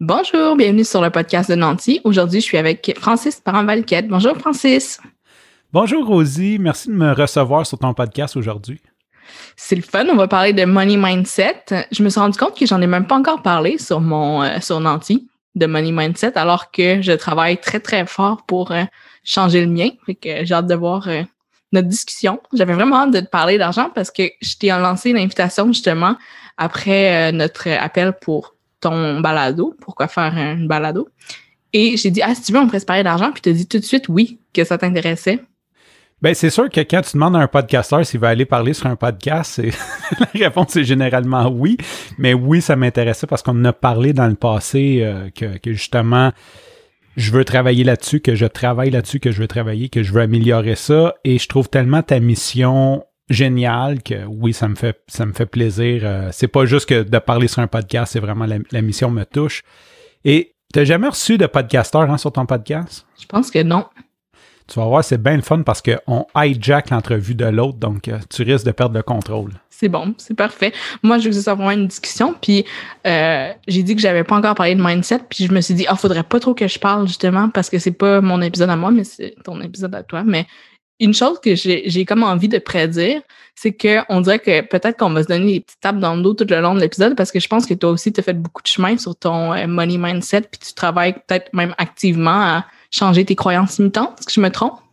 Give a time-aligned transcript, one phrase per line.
[0.00, 2.00] Bonjour, bienvenue sur le podcast de Nancy.
[2.02, 4.08] Aujourd'hui, je suis avec Francis Parent-Valquette.
[4.08, 4.98] Bonjour, Francis.
[5.72, 6.58] Bonjour, Rosie.
[6.58, 8.82] Merci de me recevoir sur ton podcast aujourd'hui.
[9.54, 10.04] C'est le fun.
[10.08, 11.86] On va parler de money mindset.
[11.92, 14.58] Je me suis rendu compte que j'en ai même pas encore parlé sur mon euh,
[14.60, 18.82] sur Nancy de money mindset, alors que je travaille très très fort pour euh,
[19.22, 19.90] changer le mien.
[20.06, 21.22] Fait que j'ai hâte de voir euh,
[21.70, 22.40] notre discussion.
[22.52, 26.16] J'avais vraiment hâte de te parler d'argent parce que je t'ai lancé une invitation justement
[26.56, 28.53] après notre appel pour
[28.84, 31.08] ton balado, pourquoi faire un balado?
[31.72, 33.32] Et j'ai dit, ah, si tu veux, on pourrait se parler d'argent.
[33.32, 35.40] Puis tu as dit tout de suite oui, que ça t'intéressait.
[36.22, 38.86] Ben, c'est sûr que quand tu demandes à un podcasteur s'il va aller parler sur
[38.86, 39.60] un podcast,
[40.20, 41.76] la réponse est généralement oui.
[42.16, 46.32] Mais oui, ça m'intéressait parce qu'on en a parlé dans le passé euh, que, justement,
[47.16, 50.22] je veux travailler là-dessus, que je travaille là-dessus, que je veux travailler, que je veux
[50.22, 51.14] améliorer ça.
[51.24, 55.46] Et je trouve tellement ta mission géniale que oui, ça me fait, ça me fait
[55.46, 56.02] plaisir.
[56.04, 59.24] Euh, c'est pas juste que de parler sur un podcast, c'est vraiment la, mission me
[59.24, 59.62] touche.
[60.24, 63.06] Et t'as jamais reçu de podcasteur hein, sur ton podcast?
[63.20, 63.86] Je pense que non.
[64.66, 68.18] Tu vas voir, c'est bien le fun parce qu'on hijack l'entrevue de l'autre, donc euh,
[68.30, 69.52] tu risques de perdre le contrôle.
[69.68, 70.72] C'est bon, c'est parfait.
[71.02, 72.64] Moi, je ça vraiment une discussion, puis
[73.06, 75.84] euh, j'ai dit que j'avais pas encore parlé de mindset, puis je me suis dit,
[75.86, 78.76] ah, faudrait pas trop que je parle justement parce que c'est pas mon épisode à
[78.76, 80.24] moi, mais c'est ton épisode à toi.
[80.24, 80.46] Mais
[81.00, 83.20] une chose que j'ai comme envie de prédire,
[83.54, 86.34] c'est qu'on dirait que peut-être qu'on va se donner des petites tapes dans le dos
[86.34, 88.32] tout le long de l'épisode parce que je pense que toi aussi, tu as fait
[88.32, 92.66] beaucoup de chemin sur ton euh, money mindset, puis tu travailles peut-être même activement à
[92.90, 94.18] changer tes croyances limitantes.
[94.18, 94.83] Est-ce que je me trompe?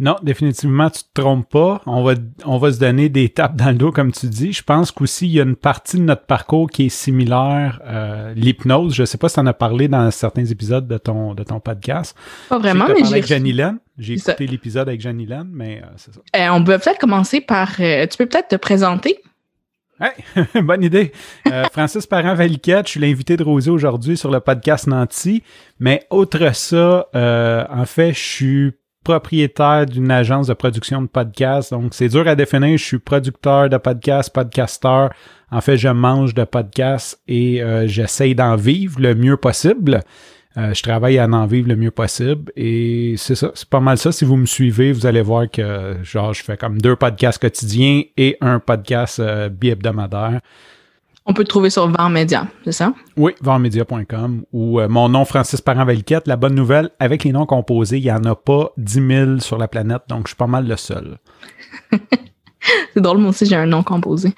[0.00, 1.82] Non, définitivement, tu te trompes pas.
[1.84, 2.14] On va,
[2.46, 4.50] on va se donner des tapes dans le dos, comme tu dis.
[4.50, 7.82] Je pense qu'aussi, il y a une partie de notre parcours qui est similaire.
[7.84, 11.34] Euh, l'hypnose, je sais pas si tu en as parlé dans certains épisodes de ton,
[11.34, 12.16] de ton podcast.
[12.48, 13.12] Pas vraiment, mais j'ai...
[13.12, 13.54] avec Jenny
[13.98, 16.20] J'ai écouté l'épisode avec Jenny mais euh, c'est ça.
[16.34, 17.76] Euh, on peut peut-être commencer par...
[17.76, 19.20] tu peux peut-être te présenter?
[20.00, 20.14] Hey,
[20.62, 21.12] bonne idée.
[21.72, 25.42] Francis Parent-Valiquette, je suis l'invité de Rosie aujourd'hui sur le podcast Nancy.
[25.78, 31.72] Mais autre ça, en fait, je suis propriétaire d'une agence de production de podcasts.
[31.72, 32.76] Donc, c'est dur à définir.
[32.76, 35.10] Je suis producteur de podcasts, podcasteur.
[35.50, 40.02] En fait, je mange de podcasts et euh, j'essaye d'en vivre le mieux possible.
[40.56, 43.98] Euh, je travaille à en vivre le mieux possible et c'est ça, c'est pas mal
[43.98, 44.10] ça.
[44.10, 48.02] Si vous me suivez, vous allez voir que genre je fais comme deux podcasts quotidiens
[48.16, 50.40] et un podcast euh, bi-hebdomadaire.
[51.26, 52.94] On peut te trouver sur Varmedia, c'est ça?
[53.16, 55.86] Oui, varmedia.com ou euh, mon nom Francis parent
[56.26, 59.58] La bonne nouvelle, avec les noms composés, il n'y en a pas 10 000 sur
[59.58, 61.18] la planète, donc je suis pas mal le seul.
[62.94, 64.34] c'est drôle, moi aussi j'ai un nom composé.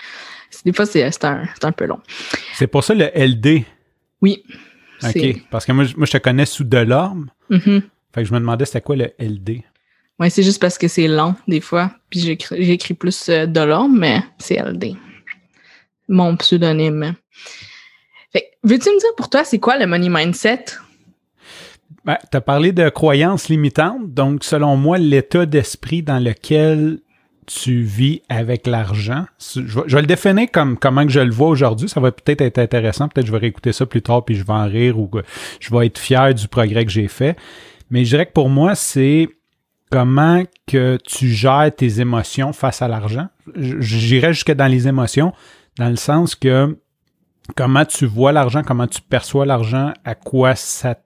[0.64, 1.98] Des fois, c'est un, un, peu long.
[2.54, 3.64] C'est pour ça le LD?
[4.20, 4.44] Oui.
[5.02, 7.30] OK, parce que moi, moi, je te connais sous Delorme.
[7.48, 7.78] Mm
[8.14, 9.62] Fait que je me demandais c'était quoi le LD?
[10.20, 11.90] Oui, c'est juste parce que c'est long des fois.
[12.10, 14.94] Puis j'écris plus euh, Delorme, mais c'est LD
[16.12, 17.14] mon pseudonyme.
[18.62, 20.64] veux-tu me dire pour toi, c'est quoi le money mindset?
[22.04, 24.12] Ben, tu as parlé de croyances limitantes.
[24.12, 26.98] Donc, selon moi, l'état d'esprit dans lequel
[27.46, 29.26] tu vis avec l'argent.
[29.40, 31.88] Je, vais, le définir comme comment que je le vois aujourd'hui.
[31.88, 33.08] Ça va peut-être être intéressant.
[33.08, 35.10] Peut-être je vais réécouter ça plus tard puis je vais en rire ou
[35.60, 37.36] je vais être fier du progrès que j'ai fait.
[37.90, 39.28] Mais je dirais que pour moi, c'est
[39.90, 43.28] comment que tu gères tes émotions face à l'argent.
[43.56, 45.32] J'irais jusque dans les émotions
[45.78, 46.78] dans le sens que
[47.56, 50.96] comment tu vois l'argent, comment tu perçois l'argent, à quoi ça,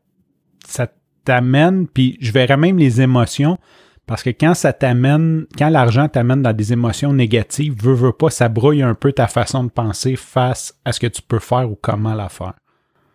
[0.66, 0.88] ça
[1.24, 3.58] t'amène, puis je verrais même les émotions,
[4.06, 8.30] parce que quand ça t'amène, quand l'argent t'amène dans des émotions négatives, veut, veut pas,
[8.30, 11.70] ça brouille un peu ta façon de penser face à ce que tu peux faire
[11.70, 12.54] ou comment la faire.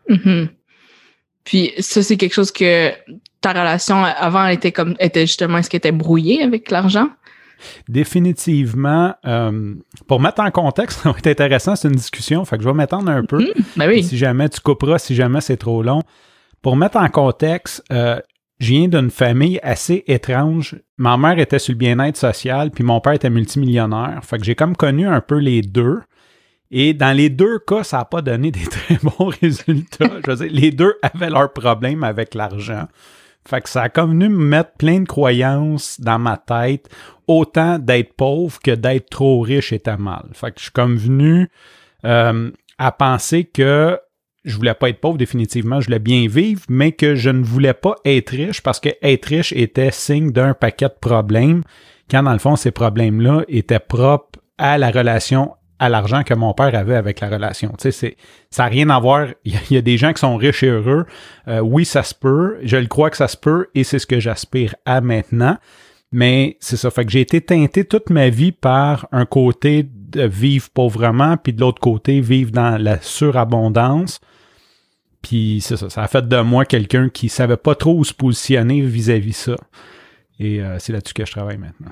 [0.10, 0.50] Mm-hmm.
[1.46, 2.92] Puis ça, c'est quelque chose que
[3.40, 7.10] ta relation avant était comme était justement est-ce qu'elle était brouillée avec l'argent?
[7.88, 9.76] Définitivement, euh,
[10.08, 12.76] pour mettre en contexte, ça va être intéressant, c'est une discussion, fait que je vais
[12.76, 13.40] m'étendre un peu.
[13.40, 16.02] Mhm, ben si jamais tu couperas, si jamais c'est trop long.
[16.62, 18.20] Pour mettre en contexte, euh,
[18.60, 20.76] je viens d'une famille assez étrange.
[20.98, 24.20] Ma mère était sur le bien-être social, puis mon père était multimillionnaire.
[24.24, 26.02] Fait que j'ai comme connu un peu les deux.
[26.70, 30.10] Et dans les deux cas, ça n'a pas donné des très bons résultats.
[30.26, 32.88] Je veux dire, les deux avaient leurs problèmes avec l'argent.
[33.48, 36.88] Fait que ça a comme venu me mettre plein de croyances dans ma tête,
[37.32, 40.26] autant d'être pauvre que d'être trop riche était mal.
[40.34, 41.50] Fait que je suis comme venu
[42.06, 43.98] euh, à penser que
[44.44, 47.74] je voulais pas être pauvre définitivement, je voulais bien vivre, mais que je ne voulais
[47.74, 51.64] pas être riche parce que être riche était signe d'un paquet de problèmes,
[52.10, 56.54] quand dans le fond ces problèmes-là étaient propres à la relation à l'argent que mon
[56.54, 57.74] père avait avec la relation.
[57.80, 58.08] Tu ça
[58.60, 59.30] n'a rien à voir.
[59.46, 61.08] Il y, a des gens qui sont riches et heureux.
[61.48, 62.60] Euh, oui, ça se peut.
[62.62, 65.58] Je le crois que ça se peut et c'est ce que j'aspire à maintenant.
[66.12, 66.92] Mais c'est ça.
[66.92, 71.54] Fait que j'ai été teinté toute ma vie par un côté de vivre pauvrement, puis
[71.54, 74.20] de l'autre côté, vivre dans la surabondance.
[75.22, 78.14] puis c'est ça, ça a fait de moi quelqu'un qui savait pas trop où se
[78.14, 79.56] positionner vis-à-vis ça.
[80.40, 81.92] Et euh, c'est là-dessus que je travaille maintenant.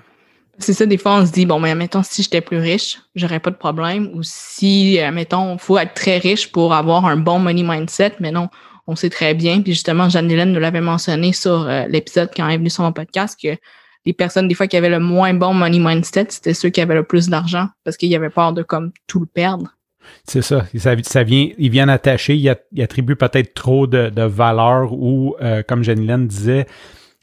[0.57, 2.99] C'est ça, des fois, on se dit, bon, mais ben, mettons, si j'étais plus riche,
[3.15, 4.09] j'aurais pas de problème.
[4.13, 8.31] Ou si, mettons, il faut être très riche pour avoir un bon money mindset, mais
[8.31, 8.49] non,
[8.89, 9.61] on sait très bien.
[9.61, 12.91] Puis justement, Jeanne-Hélène nous l'avait mentionné sur euh, l'épisode quand elle est venue sur mon
[12.91, 13.55] podcast, que
[14.05, 16.95] les personnes, des fois, qui avaient le moins bon money mindset, c'était ceux qui avaient
[16.95, 19.75] le plus d'argent parce qu'ils avaient peur de comme tout le perdre.
[20.23, 20.65] C'est ça.
[20.77, 21.23] ça.
[21.23, 22.49] vient, ils viennent attacher, ils,
[22.81, 26.65] attribuent peut-être trop de, valeur ou, euh, comme Jeanne-Hélène disait,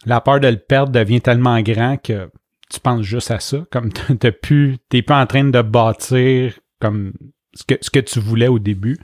[0.05, 2.31] la peur de le perdre devient tellement grand que
[2.70, 3.58] tu penses juste à ça.
[3.70, 7.12] Comme tu plus, t'es pas en train de bâtir comme
[7.55, 8.99] ce que, ce que tu voulais au début.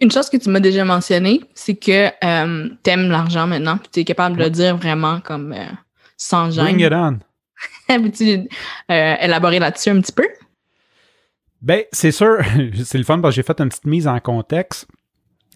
[0.00, 3.88] une chose que tu m'as déjà mentionné, c'est que euh, tu aimes l'argent maintenant, puis
[3.92, 5.66] tu es capable de le dire vraiment comme euh,
[6.16, 6.64] sans gêne.
[6.64, 7.18] Bring it on.
[8.02, 8.48] Peux-tu
[8.90, 10.26] euh, élaborer là-dessus un petit peu?
[11.62, 12.38] Ben, c'est sûr,
[12.84, 14.86] c'est le fun parce que j'ai fait une petite mise en contexte.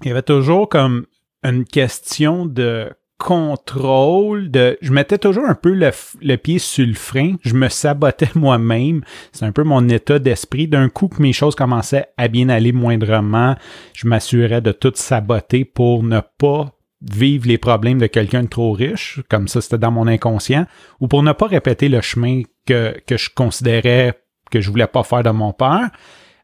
[0.03, 1.07] Il y avait toujours comme
[1.43, 7.35] une question de contrôle de je mettais toujours un peu le, pied sur le frein
[7.45, 9.03] je me sabotais moi-même
[9.33, 12.71] c'est un peu mon état d'esprit d'un coup que mes choses commençaient à bien aller
[12.71, 13.57] moindrement
[13.93, 18.73] je m'assurais de tout saboter pour ne pas vivre les problèmes de quelqu'un de trop
[18.73, 20.67] riche comme ça c'était dans mon inconscient
[21.01, 24.19] ou pour ne pas répéter le chemin que, je considérais
[24.51, 25.91] que je voulais pas faire de mon père.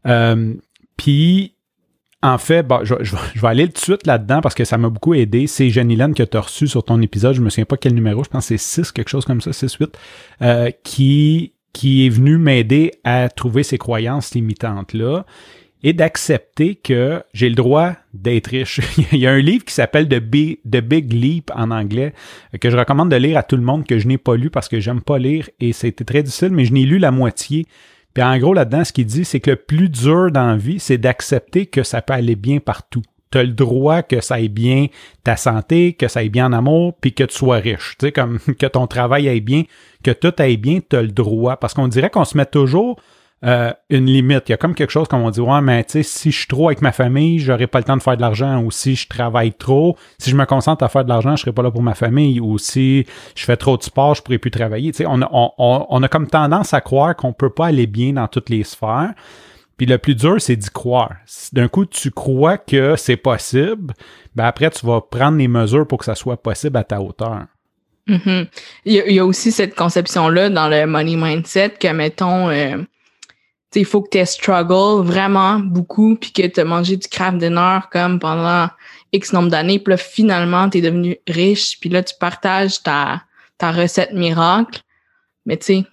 [0.07, 0.55] Euh,
[0.97, 1.55] puis
[2.23, 5.47] en fait, je, vais aller tout de suite là-dedans parce que ça m'a beaucoup aidé.
[5.47, 8.25] C'est Jenny que tu as reçu sur ton épisode, je me souviens pas quel numéro,
[8.25, 9.99] je pense que c'est 6, quelque chose comme ça, 6, 8,
[10.41, 15.27] euh, qui, qui est venu m'aider à trouver ces croyances limitantes-là
[15.85, 18.81] et d'accepter que j'ai le droit d'être riche.
[19.13, 22.15] Il y a un livre qui s'appelle The Big, Leap en anglais
[22.59, 24.69] que je recommande de lire à tout le monde que je n'ai pas lu parce
[24.69, 27.67] que j'aime pas lire et c'était très difficile, mais je n'ai lu la moitié.
[28.15, 30.81] Puis en gros, là-dedans, ce qu'il dit, c'est que le plus dur dans la vie,
[30.81, 33.03] c'est d'accepter que ça peut aller bien partout.
[33.31, 34.87] Tu as le droit que ça aille bien
[35.23, 37.97] ta santé, que ça aille bien en amour, puis que tu sois riche.
[37.99, 39.65] Tu sais, comme que ton travail aille bien,
[40.03, 41.59] que tout aille bien, tu as le droit.
[41.59, 42.99] Parce qu'on dirait qu'on se met toujours
[43.45, 44.45] euh, une limite.
[44.49, 46.39] Il y a comme quelque chose comme on dit, ouais, mais tu sais, si je
[46.39, 48.63] suis trop avec ma famille, j'aurai pas le temps de faire de l'argent.
[48.63, 51.53] Ou si je travaille trop, si je me concentre à faire de l'argent, je serai
[51.53, 52.41] pas là pour ma famille.
[52.41, 54.93] Ou si je fais trop de sport, je pourrai plus travailler.
[54.93, 58.49] Tu sais, on a, comme tendance à croire qu'on peut pas aller bien dans toutes
[58.49, 59.13] les sphères.
[59.77, 61.15] Puis le plus dur, c'est d'y croire.
[61.53, 63.93] D'un coup, tu crois que c'est possible,
[64.35, 67.47] ben après, tu vas prendre les mesures pour que ça soit possible à ta hauteur.
[68.07, 68.47] Mm-hmm.
[68.85, 72.77] il, y a, aussi cette conception-là dans le money mindset que, mettons, euh,
[73.81, 77.79] il faut que tu struggle vraiment beaucoup, puis que tu as mangé du craft dinner
[77.91, 78.69] comme pendant
[79.13, 83.23] X nombre d'années, puis là, finalement, tu es devenu riche, puis là, tu partages ta,
[83.59, 84.81] ta recette miracle.
[85.47, 85.85] Mais tu sais,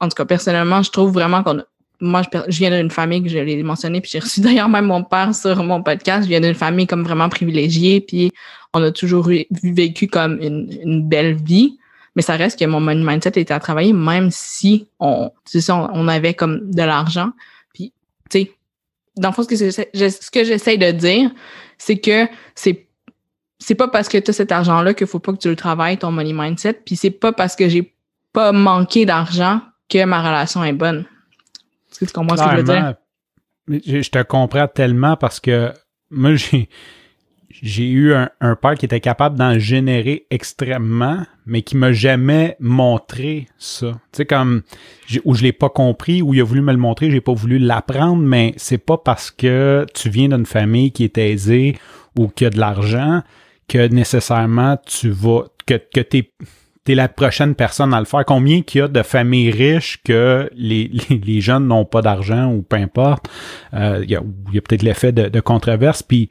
[0.00, 1.62] en tout cas, personnellement, je trouve vraiment qu'on
[2.00, 5.04] moi, je, viens d'une famille que je l'ai mentionné, puis j'ai reçu d'ailleurs même mon
[5.04, 6.24] père sur mon podcast.
[6.24, 8.32] Je viens d'une famille comme vraiment privilégiée, puis
[8.72, 11.78] on a toujours vécu comme une, une belle vie
[12.14, 15.30] mais ça reste que mon money mindset était à travailler même si on,
[15.68, 17.30] on avait comme de l'argent.
[17.72, 17.92] Puis,
[18.30, 18.52] tu sais,
[19.16, 21.30] dans le fond, ce que j'essaie de dire,
[21.78, 22.86] c'est que c'est
[23.58, 25.96] c'est pas parce que tu as cet argent-là qu'il faut pas que tu le travailles,
[25.96, 26.74] ton money mindset.
[26.84, 27.94] Puis c'est pas parce que j'ai
[28.32, 31.06] pas manqué d'argent que ma relation est bonne.
[31.90, 32.94] Est-ce que tu comprends ce que je veux dire?
[33.68, 35.72] Je te comprends tellement parce que
[36.10, 36.68] moi, j'ai
[37.62, 43.48] j'ai eu un, père qui était capable d'en générer extrêmement, mais qui m'a jamais montré
[43.58, 43.92] ça.
[44.12, 44.62] Tu sais, comme,
[45.24, 47.58] où je l'ai pas compris, où il a voulu me le montrer, j'ai pas voulu
[47.58, 51.76] l'apprendre, mais c'est pas parce que tu viens d'une famille qui est aisée
[52.18, 53.22] ou qui a de l'argent
[53.68, 56.32] que nécessairement tu vas, que, que t'es,
[56.88, 58.24] es la prochaine personne à le faire.
[58.24, 62.62] Combien qu'il y a de familles riches que les, les, jeunes n'ont pas d'argent ou
[62.62, 63.28] peu importe.
[63.74, 64.20] Euh, il y a,
[64.60, 66.02] peut-être l'effet de, de controverse.
[66.02, 66.30] Puis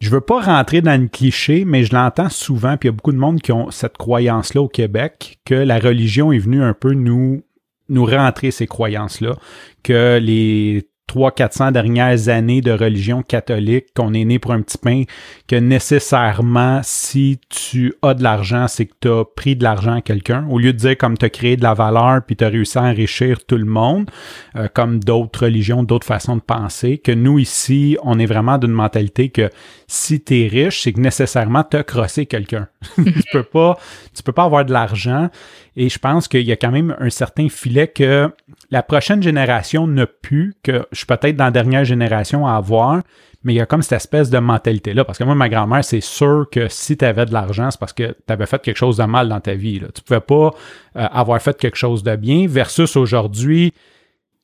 [0.00, 2.96] je veux pas rentrer dans le cliché, mais je l'entends souvent, puis il y a
[2.96, 6.74] beaucoup de monde qui ont cette croyance-là au Québec, que la religion est venue un
[6.74, 7.42] peu nous,
[7.88, 9.34] nous rentrer ces croyances-là,
[9.82, 15.04] que les 300-400 dernières années de religion catholique, qu'on est né pour un petit pain,
[15.48, 20.00] que nécessairement, si tu as de l'argent, c'est que tu as pris de l'argent à
[20.02, 22.48] quelqu'un, au lieu de dire comme tu as créé de la valeur puis tu as
[22.48, 24.10] réussi à enrichir tout le monde,
[24.56, 28.72] euh, comme d'autres religions, d'autres façons de penser, que nous ici, on est vraiment d'une
[28.72, 29.50] mentalité que
[29.90, 32.68] si tu es riche, c'est que nécessairement tu as crossé quelqu'un.
[32.96, 33.78] tu peux pas
[34.22, 35.30] peux pas avoir de l'argent
[35.74, 38.30] et je pense qu'il y a quand même un certain filet que
[38.70, 43.00] la prochaine génération n'a plus, que je suis peut-être dans la dernière génération à avoir,
[43.42, 45.04] mais il y a comme cette espèce de mentalité-là.
[45.06, 47.94] Parce que moi, ma grand-mère, c'est sûr que si tu avais de l'argent, c'est parce
[47.94, 49.80] que tu avais fait quelque chose de mal dans ta vie.
[49.80, 49.88] Là.
[49.94, 50.50] Tu pouvais pas
[50.96, 53.72] euh, avoir fait quelque chose de bien, versus aujourd'hui,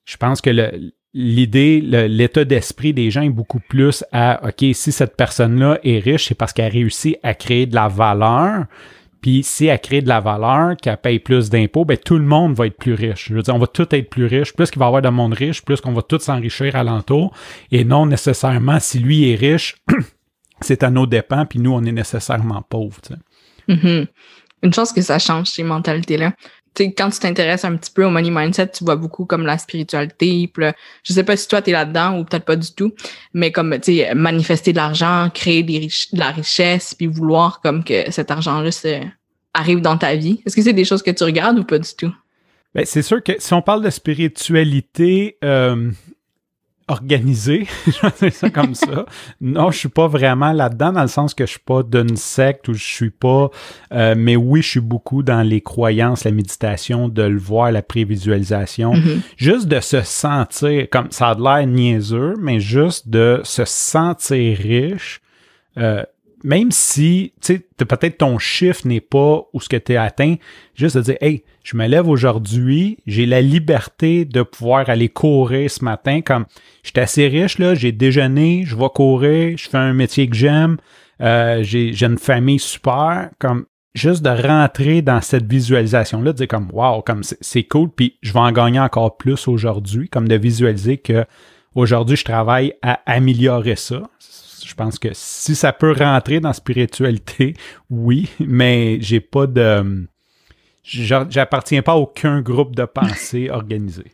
[0.06, 0.50] je pense que
[1.14, 6.26] l'idée, l'état d'esprit des gens est beaucoup plus à, OK, si cette personne-là est riche,
[6.26, 8.66] c'est parce qu'elle a réussi à créer de la valeur.
[9.22, 12.52] Puis si elle crée de la valeur, qu'elle paye plus d'impôts, ben tout le monde
[12.54, 13.28] va être plus riche.
[13.28, 14.52] Je veux dire, on va tous être plus riche.
[14.52, 17.32] Plus qu'il va y avoir de monde riche, plus qu'on va tous s'enrichir alentour.
[17.72, 19.76] Et non nécessairement, si lui est riche,
[20.60, 23.00] c'est à nos dépens, puis nous, on est nécessairement pauvres.
[23.66, 24.06] Mm-hmm.
[24.62, 26.34] Une chose que ça change, ces mentalités-là
[26.76, 30.50] quand tu t'intéresses un petit peu au money mindset, tu vois beaucoup comme la spiritualité.
[30.52, 32.92] Puis là, je sais pas si toi, tu es là-dedans ou peut-être pas du tout,
[33.32, 38.10] mais comme, tu sais, manifester de l'argent, créer de la richesse, puis vouloir comme que
[38.10, 38.70] cet argent-là
[39.54, 40.40] arrive dans ta vie.
[40.44, 42.12] Est-ce que c'est des choses que tu regardes ou pas du tout?
[42.74, 45.90] Ben, c'est sûr que si on parle de spiritualité, euh,
[46.88, 49.06] organisé, je vais dire ça comme ça.
[49.40, 52.68] Non, je suis pas vraiment là-dedans dans le sens que je suis pas d'une secte
[52.68, 53.50] ou je suis pas,
[53.92, 57.82] euh, mais oui, je suis beaucoup dans les croyances, la méditation, de le voir, la
[57.82, 59.20] prévisualisation, mm-hmm.
[59.36, 65.20] juste de se sentir, comme ça a l'air niaiseux, mais juste de se sentir riche.
[65.76, 66.04] Euh,
[66.44, 70.36] même si, tu sais, peut-être ton chiffre n'est pas où ce que tu as atteint,
[70.74, 75.70] juste de dire, hey, je me lève aujourd'hui, j'ai la liberté de pouvoir aller courir
[75.70, 76.44] ce matin, comme,
[76.82, 80.76] j'étais assez riche, là, j'ai déjeuné, je vais courir, je fais un métier que j'aime,
[81.22, 86.68] euh, j'ai une famille super, comme, juste de rentrer dans cette visualisation-là, de dire comme,
[86.74, 90.98] wow, comme, c'est cool, puis je vais en gagner encore plus aujourd'hui, comme de visualiser
[90.98, 91.24] que
[91.74, 94.02] aujourd'hui, je travaille à améliorer ça
[94.64, 97.54] je pense que si ça peut rentrer dans spiritualité,
[97.90, 100.06] oui, mais j'ai pas de.
[100.82, 104.04] J'appartiens pas à aucun groupe de pensée organisé.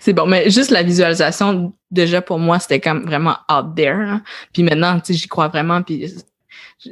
[0.00, 3.94] C'est bon, mais juste la visualisation, déjà pour moi, c'était comme vraiment out there.
[3.94, 4.22] Hein.
[4.52, 6.14] Puis maintenant, tu sais, j'y crois vraiment, puis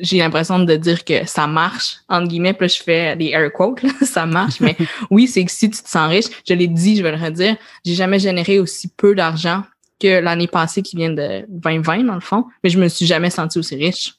[0.01, 3.51] j'ai l'impression de dire que ça marche, entre guillemets, puis là, je fais des air
[3.53, 4.77] quotes, ça marche, mais
[5.11, 7.57] oui, c'est que si tu te sens riche, je l'ai dit, je vais le redire,
[7.85, 9.63] j'ai jamais généré aussi peu d'argent
[10.01, 13.31] que l'année passée qui vient de 2020, dans le fond, mais je me suis jamais
[13.31, 14.15] senti aussi riche.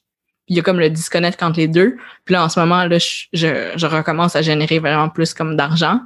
[0.48, 1.98] il y a comme le disconnect entre les deux.
[2.24, 6.00] Puis là, en ce moment, là, je, je, recommence à générer vraiment plus comme d'argent.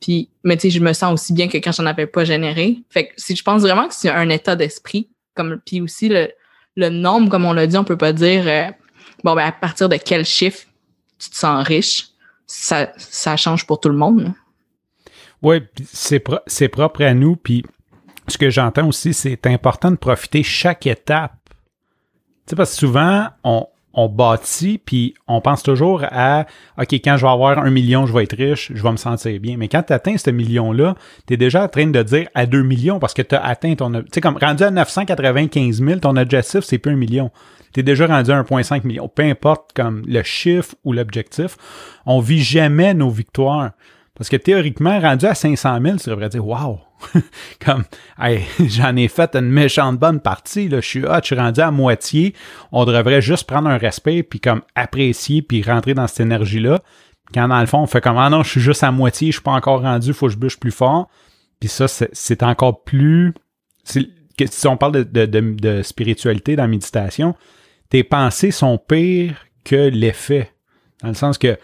[0.00, 2.78] Puis, mais tu sais, je me sens aussi bien que quand j'en avais pas généré.
[2.90, 6.30] Fait que si je pense vraiment que c'est un état d'esprit, comme puis aussi le,
[6.76, 8.70] le nombre, comme on l'a dit, on peut pas dire euh,
[9.22, 10.66] bon ben à partir de quel chiffre
[11.18, 12.08] tu te sens riche.
[12.46, 14.34] Ça, ça change pour tout le monde.
[15.40, 17.36] Oui, c'est c'est propre à nous.
[17.36, 17.64] Puis
[18.28, 21.32] ce que j'entends aussi, c'est important de profiter chaque étape.
[21.46, 26.46] Tu sais, parce que souvent, on, on bâtit, puis on pense toujours à
[26.78, 29.38] OK, quand je vais avoir un million, je vais être riche, je vais me sentir
[29.40, 29.56] bien.
[29.56, 32.62] Mais quand tu atteins ce million-là, tu es déjà en train de dire à 2
[32.62, 33.92] millions parce que tu as atteint ton.
[33.92, 37.30] Tu sais, comme rendu à 995 000, ton objectif, c'est plus un million.
[37.72, 39.08] Tu es déjà rendu à 1,5 million.
[39.08, 41.56] Peu importe comme le chiffre ou l'objectif,
[42.04, 43.70] on vit jamais nos victoires.
[44.16, 46.80] Parce que théoriquement, rendu à 500 000, tu devrais dire Wow!
[47.64, 47.84] Comme,
[48.60, 51.70] j'en ai fait une méchante bonne partie, là, je suis hot, je suis rendu à
[51.70, 52.34] moitié.
[52.70, 56.80] On devrait juste prendre un respect, puis comme apprécier, puis rentrer dans cette énergie-là.
[57.32, 59.36] Quand dans le fond, on fait comme Ah non, je suis juste à moitié, je
[59.36, 61.08] suis pas encore rendu, il faut que je bûche plus fort.
[61.58, 63.34] Puis ça, c'est encore plus.
[63.84, 67.34] Si on parle de, de spiritualité dans la méditation,
[67.90, 70.52] tes pensées sont pires que l'effet.
[71.02, 71.58] Dans le sens que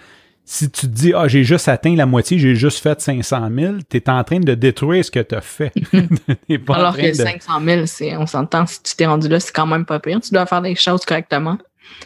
[0.52, 3.75] si tu te dis, ah, j'ai juste atteint la moitié, j'ai juste fait 500 000,
[3.88, 5.73] tu es en train de détruire ce que tu as fait.
[6.69, 10.00] Alors que 500 000, on s'entend, si tu t'es rendu là, c'est quand même pas
[10.00, 10.21] pire.
[10.21, 11.57] Tu dois faire des choses correctement.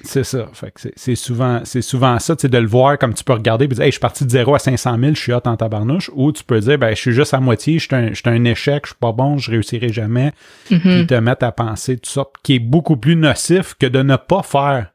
[0.02, 0.46] C'est ça.
[0.94, 3.92] c'est souvent, souvent ça, de le voir comme tu peux regarder et dire, hey, je
[3.92, 6.10] suis parti de 0 à 500 000, je suis hot en tabarnouche.
[6.14, 7.96] Ou tu peux dire, ben, je suis juste à moitié, je suis
[8.26, 10.32] un, échec, je suis pas bon, je réussirai jamais.
[10.70, 10.80] Mm-hmm.
[10.80, 14.16] Puis te mettre à penser tout ça, qui est beaucoup plus nocif que de ne
[14.16, 14.88] pas faire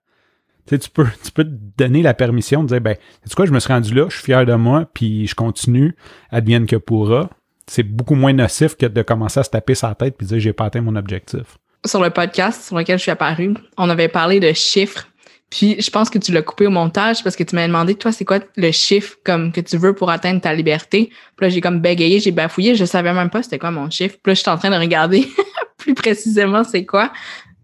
[0.75, 2.95] tu peux, tu peux te donner la permission de dire, ben,
[3.25, 5.95] sais quoi, je me suis rendu là, je suis fier de moi, puis je continue,
[6.31, 7.29] advienne que pourra.
[7.67, 10.53] C'est beaucoup moins nocif que de commencer à se taper sa tête puis dire, j'ai
[10.53, 11.57] pas atteint mon objectif.
[11.85, 15.07] Sur le podcast sur lequel je suis apparu, on avait parlé de chiffres.
[15.49, 18.11] Puis je pense que tu l'as coupé au montage parce que tu m'as demandé, toi,
[18.11, 21.09] c'est quoi le chiffre comme que tu veux pour atteindre ta liberté?
[21.37, 24.17] Puis là, j'ai comme bégayé, j'ai bafouillé, je savais même pas c'était quoi mon chiffre.
[24.21, 25.27] Puis là, je suis en train de regarder
[25.77, 27.11] plus précisément c'est quoi.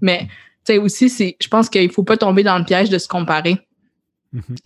[0.01, 0.27] Mais
[0.65, 3.57] sais, aussi, c'est, je pense qu'il faut pas tomber dans le piège de se comparer.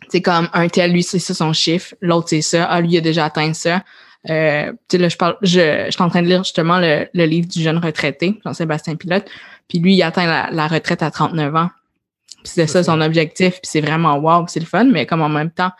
[0.09, 0.21] C'est mm-hmm.
[0.21, 2.65] comme un tel, lui, c'est ça son chiffre, l'autre, c'est ça.
[2.65, 3.83] Ah, lui, il a déjà atteint ça.
[4.29, 7.07] Euh, tu sais, là, je parle, je, je suis en train de lire justement le,
[7.13, 9.29] le livre du jeune retraité, Jean-Sébastien Pilote.
[9.67, 11.69] Puis lui, il atteint la, la retraite à 39 ans.
[12.43, 13.53] Puis c'est ça son objectif.
[13.53, 15.71] Puis c'est vraiment wow, c'est le fun, mais comme en même temps,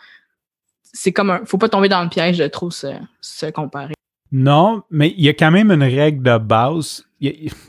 [0.92, 2.88] c'est comme un, faut pas tomber dans le piège de trop se,
[3.20, 3.94] se comparer.
[4.32, 7.04] Non, mais il y a quand même une règle de base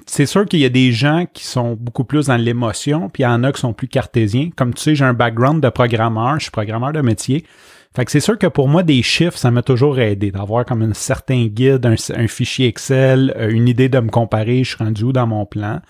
[0.05, 3.25] c'est sûr qu'il y a des gens qui sont beaucoup plus dans l'émotion, puis il
[3.25, 4.49] y en a qui sont plus cartésiens.
[4.55, 7.45] Comme tu sais, j'ai un background de programmeur, je suis programmeur de métier.
[7.93, 10.81] Fait que c'est sûr que pour moi, des chiffres, ça m'a toujours aidé d'avoir comme
[10.81, 15.03] un certain guide, un, fichier Excel, euh, une idée de me comparer, je suis rendu
[15.03, 15.81] où dans mon plan.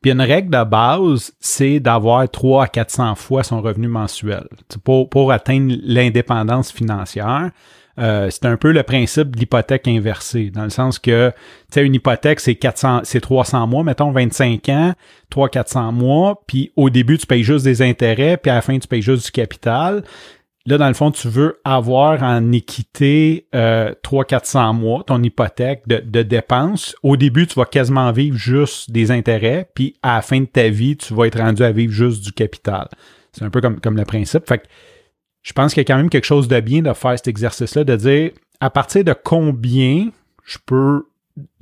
[0.00, 4.46] Puis une règle de base, c'est d'avoir 3 à 400 fois son revenu mensuel
[4.84, 7.50] pour, pour atteindre l'indépendance financière.
[7.98, 11.34] Euh, c'est un peu le principe de l'hypothèque inversée, dans le sens que, tu
[11.74, 14.94] sais, une hypothèque, c'est 400, c'est 300 mois, mettons 25 ans,
[15.30, 18.88] 300-400 mois, puis au début, tu payes juste des intérêts, puis à la fin, tu
[18.88, 20.02] payes juste du capital.
[20.66, 26.22] Là, dans le fond, tu veux avoir en équité euh, 300-400 mois ton hypothèque de,
[26.22, 26.96] dépenses.
[27.02, 30.70] Au début, tu vas quasiment vivre juste des intérêts, puis à la fin de ta
[30.70, 32.88] vie, tu vas être rendu à vivre juste du capital.
[33.32, 34.48] C'est un peu comme, comme le principe.
[34.48, 34.62] Fait
[35.44, 37.84] je pense qu'il y a quand même quelque chose de bien de faire cet exercice-là,
[37.84, 40.08] de dire à partir de combien
[40.44, 41.06] je peux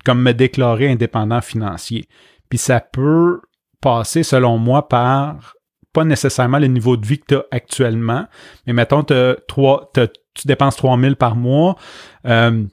[0.04, 2.06] comme me déclarer indépendant financier?
[2.48, 3.40] Puis ça peut
[3.80, 5.54] passer, selon moi, par
[5.92, 8.26] pas nécessairement le niveau de vie que tu as actuellement,
[8.66, 11.76] mais mettons, tu dépenses 3000 par mois,
[12.24, 12.64] euh,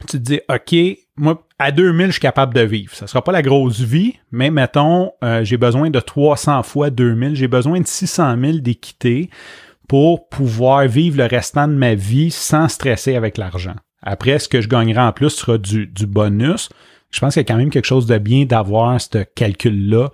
[0.00, 0.76] tu te dis, OK,
[1.16, 2.94] moi, à 2000, je suis capable de vivre.
[2.94, 7.36] Ça sera pas la grosse vie, mais mettons, euh, j'ai besoin de 300 fois 2000,
[7.36, 9.30] j'ai besoin de 600 000 d'équité
[9.88, 13.74] pour pouvoir vivre le restant de ma vie sans stresser avec l'argent.
[14.02, 16.68] Après, ce que je gagnerai en plus sera du, du bonus.
[17.10, 20.10] Je pense qu'il y a quand même quelque chose de bien d'avoir ce calcul-là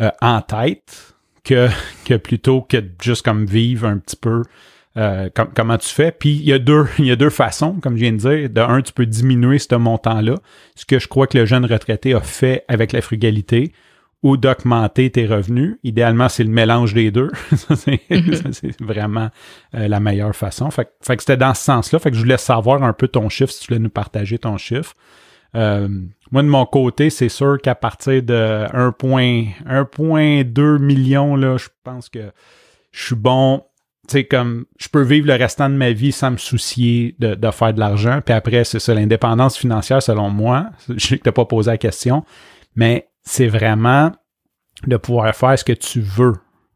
[0.00, 1.14] euh, en tête
[1.44, 1.68] que,
[2.04, 4.42] que plutôt que juste comme vivre un petit peu
[4.96, 6.12] euh, comment tu fais.
[6.12, 8.48] Puis il y, a deux, il y a deux façons, comme je viens de dire.
[8.48, 10.36] De un, tu peux diminuer ce montant-là,
[10.74, 13.72] ce que je crois que le jeune retraité a fait avec la frugalité
[14.22, 15.78] ou d'augmenter tes revenus.
[15.84, 17.30] Idéalement, c'est le mélange des deux.
[17.76, 18.52] Mm-hmm.
[18.52, 19.30] c'est vraiment
[19.74, 20.70] euh, la meilleure façon.
[20.70, 21.98] Fait, que c'était dans ce sens-là.
[21.98, 24.56] Fait que je voulais savoir un peu ton chiffre, si tu voulais nous partager ton
[24.56, 24.94] chiffre.
[25.54, 25.88] Euh,
[26.30, 32.32] moi, de mon côté, c'est sûr qu'à partir de 1.2 million, là, je pense que
[32.92, 33.64] je suis bon.
[34.08, 37.34] Tu sais, comme je peux vivre le restant de ma vie sans me soucier de,
[37.34, 38.20] de faire de l'argent.
[38.24, 40.66] Puis après, c'est ça, l'indépendance financière, selon moi.
[40.88, 42.24] Je sais que tu n'as pas posé la question,
[42.74, 44.12] mais c'est vraiment
[44.86, 46.34] de pouvoir faire ce que tu veux.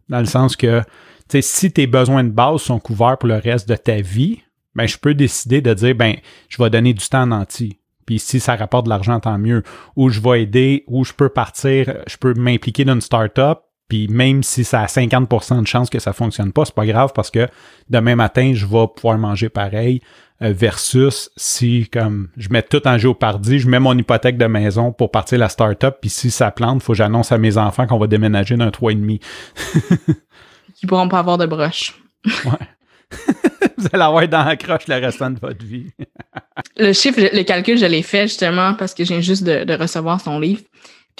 [0.08, 0.86] Dans le sens que, tu
[1.28, 4.42] sais, si tes besoins de base sont couverts pour le reste de ta vie,
[4.74, 6.16] ben, je peux décider de dire, ben,
[6.48, 7.80] je vais donner du temps en entier.
[8.04, 9.62] Puis si ça rapporte de l'argent, tant mieux.
[9.94, 14.08] Ou je vais aider, ou je peux partir, je peux m'impliquer dans une startup, puis
[14.08, 17.30] même si ça a 50% de chance que ça fonctionne pas, c'est pas grave parce
[17.30, 17.48] que
[17.90, 20.00] demain matin, je vais pouvoir manger pareil.
[20.42, 24.90] Euh, versus si comme je mets tout en géopardie, je mets mon hypothèque de maison
[24.90, 27.98] pour partir la start-up, puis si ça plante, faut que j'annonce à mes enfants qu'on
[27.98, 29.20] va déménager d'un 3,5.
[30.82, 32.00] Ils pourront pas avoir de broche.
[32.24, 32.66] ouais.
[33.76, 35.90] Vous allez avoir dans la croche le restant de votre vie.
[36.76, 40.38] le chiffre, le calcul, je l'ai fait justement parce que j'ai juste de, recevoir son
[40.38, 40.62] livre.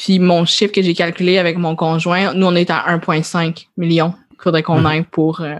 [0.01, 4.15] Puis mon chiffre que j'ai calculé avec mon conjoint, nous, on est à 1,5 million.
[4.33, 4.87] Il faudrait qu'on mhm.
[4.87, 5.57] aille pour, euh,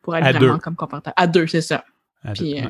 [0.00, 1.12] pour être vraiment comme comparateur.
[1.16, 1.84] À deux, c'est ça.
[2.34, 2.66] Puis, euh,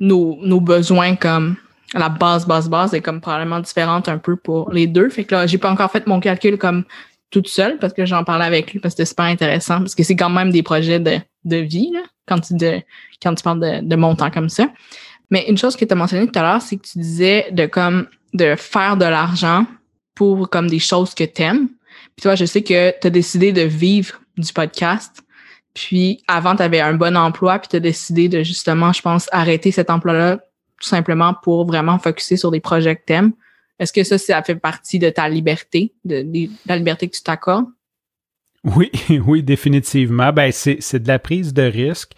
[0.00, 1.56] nos, nos, besoins comme
[1.92, 5.10] la base, base, base est comme probablement différente un peu pour les deux.
[5.10, 6.84] Fait que là, j'ai pas encore fait mon calcul comme
[7.30, 10.02] toute seule parce que j'en parlais avec lui parce que c'était super intéressant parce que
[10.02, 12.80] c'est quand même des projets de, de vie là, quand tu de,
[13.22, 14.70] quand tu parles de, de montant comme ça.
[15.30, 17.66] Mais une chose que tu as mentionné tout à l'heure, c'est que tu disais de
[17.66, 19.66] comme de faire de l'argent
[20.16, 21.68] pour comme des choses que tu aimes.
[22.16, 25.22] Puis toi, je sais que tu as décidé de vivre du podcast
[25.76, 29.28] puis avant, tu avais un bon emploi, puis tu as décidé de justement, je pense,
[29.30, 30.38] arrêter cet emploi-là
[30.80, 33.34] tout simplement pour vraiment focuser sur des projets que tu
[33.78, 36.26] Est-ce que ça, ça fait partie de ta liberté, de,
[36.64, 37.66] la liberté que tu t'accordes?
[38.64, 38.90] Oui,
[39.26, 40.32] oui, définitivement.
[40.32, 42.12] Ben, c'est, de la prise de risque.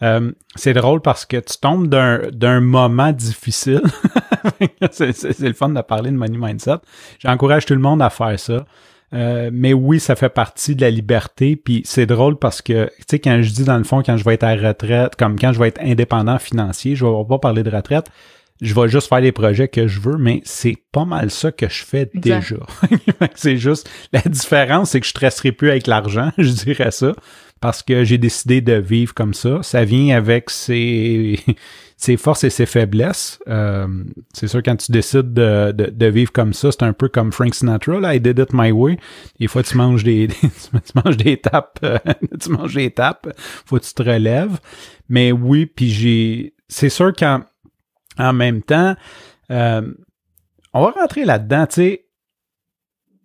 [0.00, 3.82] Euh, c'est drôle parce que tu tombes d'un, moment difficile.
[4.90, 6.78] c'est, le fun de parler de Money Mindset.
[7.18, 8.64] J'encourage tout le monde à faire ça.
[9.14, 11.56] Euh, mais oui, ça fait partie de la liberté.
[11.56, 14.24] Puis c'est drôle parce que, tu sais, quand je dis dans le fond, quand je
[14.24, 17.62] vais être à retraite, comme quand je vais être indépendant financier, je vais pas parler
[17.62, 18.06] de retraite,
[18.62, 21.68] je vais juste faire les projets que je veux, mais c'est pas mal ça que
[21.68, 22.56] je fais déjà.
[23.34, 27.12] c'est juste, la différence, c'est que je stresserai plus avec l'argent, je dirais ça,
[27.62, 29.62] parce que j'ai décidé de vivre comme ça.
[29.62, 31.38] Ça vient avec ses,
[31.96, 33.38] ses forces et ses faiblesses.
[33.46, 33.86] Euh,
[34.34, 37.54] c'est sûr, quand tu décides de, de, vivre comme ça, c'est un peu comme Frank
[37.54, 38.98] Sinatra, là, I did it my way.
[39.38, 41.98] Des fois, tu manges des, tu manges des tapes, euh,
[42.40, 43.28] tu manges des tapes,
[43.64, 44.58] faut que tu te relèves.
[45.08, 47.42] Mais oui, puis j'ai, c'est sûr qu'en
[48.18, 48.96] en même temps,
[49.52, 49.82] euh,
[50.74, 52.06] on va rentrer là-dedans, tu sais,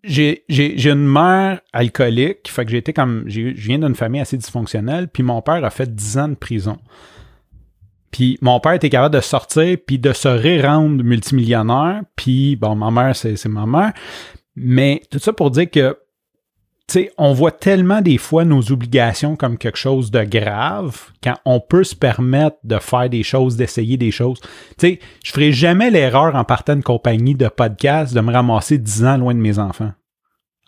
[0.08, 4.22] j'ai, j'ai, j'ai une mère alcoolique, fait que j'ai été comme, je viens d'une famille
[4.22, 6.78] assez dysfonctionnelle, puis mon père a fait 10 ans de prison.
[8.12, 12.02] Puis mon père était capable de sortir puis de se ré-rendre multimillionnaire.
[12.16, 13.94] Puis bon, ma mère, c'est ma mère.
[14.56, 15.98] Mais tout ça pour dire que
[16.94, 21.60] sais, on voit tellement des fois nos obligations comme quelque chose de grave quand on
[21.60, 24.40] peut se permettre de faire des choses, d'essayer des choses.
[24.42, 24.48] Tu
[24.78, 29.06] sais, je ferai jamais l'erreur en partant de compagnie de podcast de me ramasser 10
[29.06, 29.92] ans loin de mes enfants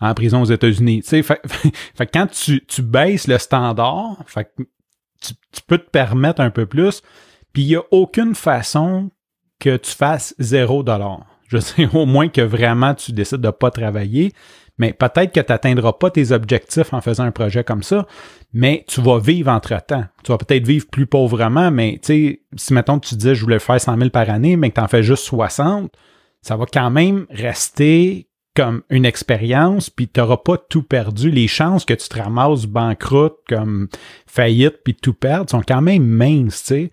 [0.01, 1.01] en prison aux États-Unis.
[1.03, 4.51] Fait, fait, quand tu, tu baisses le standard, fait,
[5.21, 7.01] tu, tu peux te permettre un peu plus,
[7.53, 9.09] puis il n'y a aucune façon
[9.59, 11.25] que tu fasses zéro dollar.
[11.47, 14.33] Je sais au moins que vraiment tu décides de ne pas travailler,
[14.79, 18.07] mais peut-être que tu n'atteindras pas tes objectifs en faisant un projet comme ça,
[18.53, 20.05] mais tu vas vivre entre-temps.
[20.23, 22.39] Tu vas peut-être vivre plus pauvrement, mais si
[22.71, 25.03] mettons tu disais je voulais faire 100 000 par année, mais que tu en fais
[25.03, 25.91] juste 60,
[26.41, 31.29] ça va quand même rester comme une expérience, puis tu n'auras pas tout perdu.
[31.29, 33.87] Les chances que tu te ramasses banqueroute, comme
[34.25, 36.91] faillite, puis tout perdre sont quand même minces, tu sais.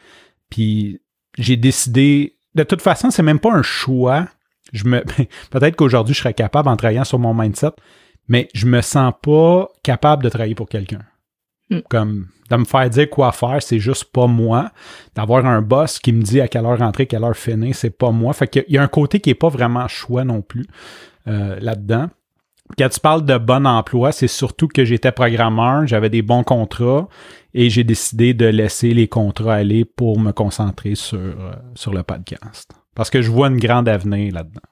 [0.50, 1.00] Puis
[1.38, 4.28] j'ai décidé, de toute façon, c'est même pas un choix
[4.72, 5.02] je me,
[5.50, 7.72] peut-être qu'aujourd'hui, je serais capable en travaillant sur mon mindset,
[8.28, 11.02] mais je me sens pas capable de travailler pour quelqu'un.
[11.70, 11.80] Hmm.
[11.88, 14.70] Comme de me faire dire quoi faire, c'est juste pas moi.
[15.14, 18.10] D'avoir un boss qui me dit à quelle heure rentrer, quelle heure finir, c'est pas
[18.10, 18.32] moi.
[18.32, 20.66] Fait qu'il y a un côté qui est pas vraiment choix non plus
[21.26, 22.08] euh, là-dedans.
[22.78, 27.08] Quand tu parles de bon emploi, c'est surtout que j'étais programmeur, j'avais des bons contrats
[27.54, 32.02] et j'ai décidé de laisser les contrats aller pour me concentrer sur, euh, sur le
[32.02, 32.72] podcast.
[32.96, 34.62] Parce que je vois une grande avenir là-dedans.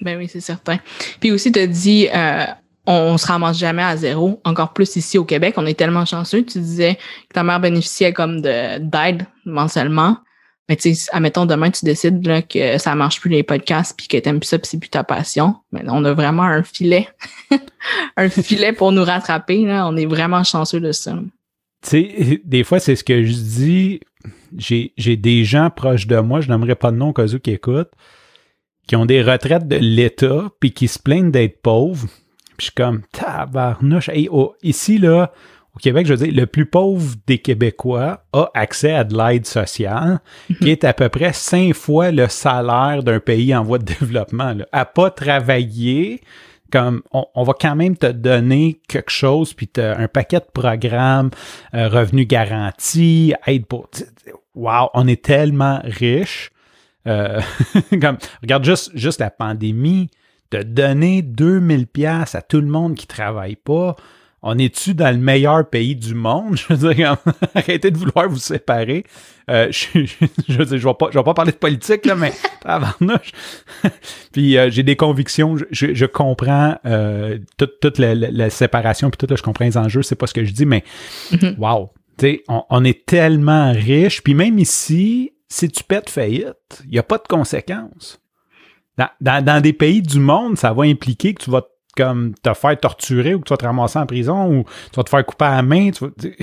[0.00, 0.78] Ben oui, c'est certain.
[1.20, 2.46] Puis aussi, tu as dit, euh,
[2.86, 5.54] on, se ramasse jamais à zéro, encore plus ici au Québec.
[5.56, 6.44] On est tellement chanceux.
[6.44, 6.94] Tu disais
[7.28, 10.16] que ta mère bénéficiait comme d'aide mensuellement.
[10.68, 14.06] Mais tu sais, admettons, demain, tu décides là, que ça marche plus les podcasts puis
[14.06, 15.56] que t'aimes plus ça puis c'est plus ta passion.
[15.72, 17.08] Mais on a vraiment un filet.
[18.16, 19.64] un filet pour nous rattraper.
[19.64, 19.86] Là.
[19.88, 21.14] On est vraiment chanceux de ça.
[21.82, 24.00] Tu sais, des fois, c'est ce que je dis
[24.56, 27.92] j'ai des gens proches de moi, je n'aimerais pas de nom cas où qui écoutent,
[28.86, 32.06] qui ont des retraites de l'État, puis qui se plaignent d'être pauvres.
[32.56, 34.10] Puis je suis comme, tabarnouche.
[34.62, 35.32] ici, là,
[35.74, 39.46] au Québec, je veux dire, le plus pauvre des Québécois a accès à de l'aide
[39.46, 40.20] sociale,
[40.60, 44.52] qui est à peu près cinq fois le salaire d'un pays en voie de développement.
[44.52, 44.66] Là.
[44.72, 46.20] À pas travailler,
[46.70, 51.30] comme on, va quand même te donner quelque chose, puis un paquet de programmes,
[51.74, 53.88] euh, revenus garantis, aide pour
[54.54, 56.50] wow, on est tellement riche.
[57.06, 57.40] Euh,
[58.00, 60.10] comme, regarde juste, juste la pandémie,
[60.50, 63.96] de donner 2000 pièces à tout le monde qui travaille pas.
[64.44, 66.56] On est-tu dans le meilleur pays du monde?
[66.68, 67.16] Je veux dire,
[67.54, 69.04] arrêtez de vouloir vous séparer.
[69.50, 70.04] Euh, je,
[70.48, 72.32] je, veux dire, je vais pas, je vais pas parler de politique, là, mais
[74.32, 76.76] Puis euh, j'ai des convictions, je, je comprends
[77.56, 80.34] toute, toute la, la, séparation, puis tout, là, je comprends les enjeux, c'est pas ce
[80.34, 80.84] que je dis, mais
[81.32, 81.56] mm-hmm.
[81.58, 81.90] wow,
[82.48, 84.22] on, est tellement riche.
[84.22, 88.20] Puis même ici, si tu pètes faillite, il n'y a pas de conséquences.
[89.20, 91.62] Dans, des pays du monde, ça va impliquer que tu vas
[91.96, 95.02] comme te faire torturer ou que tu vas te ramasser en prison ou tu vas
[95.02, 95.90] te faire couper à la main.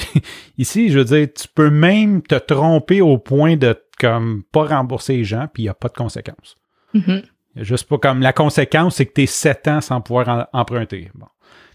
[0.57, 5.17] ici, je veux dire, tu peux même te tromper au point de comme pas rembourser
[5.17, 6.55] les gens, puis il n'y a pas de conséquences.
[6.95, 7.23] Mm-hmm.
[7.57, 11.11] Juste pas comme la conséquence, c'est que tu es sept ans sans pouvoir emprunter.
[11.15, 11.27] Bon,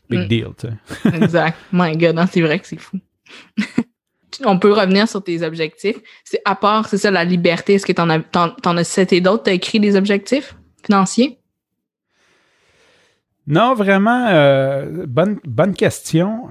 [0.09, 0.29] big mm.
[0.29, 1.17] deal, tu sais.
[1.23, 1.59] exact.
[1.73, 2.99] My God, c'est vrai que c'est fou.
[4.45, 5.97] on peut revenir sur tes objectifs.
[6.25, 7.75] C'est à part, c'est ça, la liberté.
[7.75, 9.45] Est-ce que tu en as, as cité d'autres?
[9.45, 11.39] Tu as écrit des objectifs financiers?
[13.47, 16.49] Non, vraiment, euh, bonne, bonne question.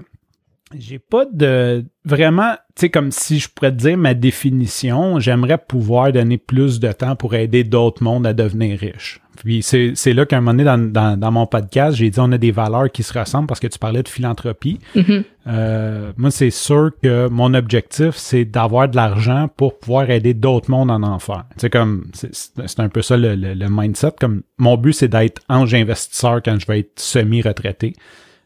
[0.75, 5.59] J'ai pas de vraiment, tu sais, comme si je pourrais te dire ma définition, j'aimerais
[5.59, 9.19] pouvoir donner plus de temps pour aider d'autres mondes à devenir riches.
[9.37, 12.37] Puis c'est là qu'à un moment donné, dans, dans, mon podcast, j'ai dit on a
[12.37, 14.79] des valeurs qui se ressemblent parce que tu parlais de philanthropie.
[14.95, 15.23] Mm-hmm.
[15.47, 20.69] Euh, moi, c'est sûr que mon objectif, c'est d'avoir de l'argent pour pouvoir aider d'autres
[20.69, 21.43] mondes en enfer.
[21.57, 24.13] C'est comme c'est un peu ça le, le, mindset.
[24.19, 27.93] Comme mon but, c'est d'être ange investisseur quand je vais être semi-retraité.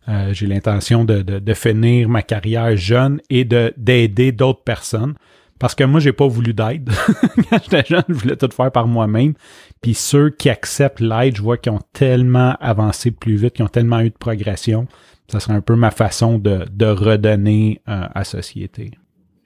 [0.09, 5.15] Euh, j'ai l'intention de, de, de, finir ma carrière jeune et d'aider d'autres personnes.
[5.59, 6.89] Parce que moi, j'ai pas voulu d'aide.
[7.49, 9.33] Quand j'étais jeune, je voulais tout faire par moi-même.
[9.81, 13.69] Puis ceux qui acceptent l'aide, je vois qu'ils ont tellement avancé plus vite, qu'ils ont
[13.69, 14.87] tellement eu de progression.
[15.27, 18.91] Ça serait un peu ma façon de, de redonner euh, à la société.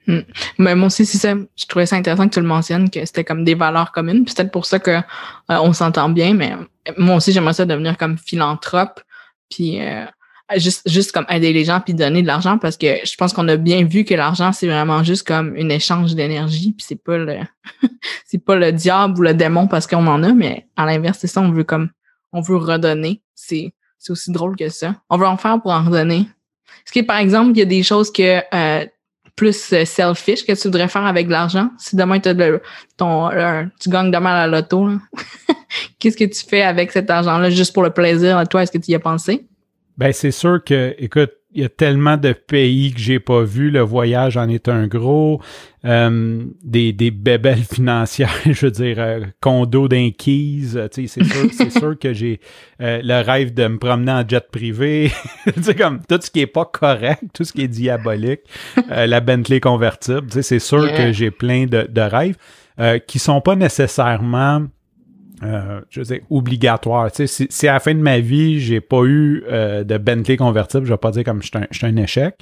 [0.06, 0.20] Hmm.
[0.58, 1.34] Mais moi aussi, c'est ça.
[1.34, 4.24] Je trouvais ça intéressant que tu le mentionnes, que c'était comme des valeurs communes.
[4.24, 5.00] Peut-être pour ça que euh,
[5.48, 6.54] on s'entend bien, mais
[6.98, 9.00] moi aussi, j'aimerais ça devenir comme philanthrope.
[9.48, 10.04] Puis euh,
[10.58, 13.48] juste, juste comme aider les gens puis donner de l'argent parce que je pense qu'on
[13.48, 17.18] a bien vu que l'argent, c'est vraiment juste comme un échange d'énergie puis c'est pas
[17.18, 17.38] le,
[18.26, 21.26] c'est pas le diable ou le démon parce qu'on en a, mais à l'inverse, c'est
[21.26, 21.90] ça, on veut comme,
[22.32, 23.22] on veut redonner.
[23.34, 24.96] C'est, c'est aussi drôle que ça.
[25.10, 26.28] On veut en faire pour en redonner.
[26.84, 28.86] Est-ce que, par exemple, il y a des choses que, euh,
[29.36, 31.70] plus euh, selfish que tu voudrais faire avec l'argent?
[31.78, 32.30] Si demain tu
[32.96, 33.30] ton,
[33.80, 34.88] tu gagnes demain à la loto,
[35.98, 38.42] qu'est-ce que tu fais avec cet argent-là juste pour le plaisir?
[38.48, 39.46] Toi, est-ce que tu y as pensé?
[40.02, 43.70] Ben, c'est sûr que, écoute, il y a tellement de pays que j'ai pas vu.
[43.70, 45.40] Le voyage en est un gros.
[45.84, 50.88] Euh, des, des bébelles financières, je veux dire, euh, condo d'inquise.
[50.92, 52.40] Tu sais, c'est sûr, c'est sûr que j'ai
[52.80, 55.12] euh, le rêve de me promener en jet privé.
[55.78, 58.40] comme tout ce qui est pas correct, tout ce qui est diabolique.
[58.88, 60.26] la Bentley convertible.
[60.42, 62.36] C'est sûr que j'ai plein de, de rêves
[63.06, 64.66] qui sont pas nécessairement
[65.44, 67.10] euh, je veux dire, obligatoire.
[67.10, 70.36] Tu sais, si, à la fin de ma vie, j'ai pas eu euh, de Bentley
[70.36, 72.36] convertible, je vais pas dire comme je suis un, échec,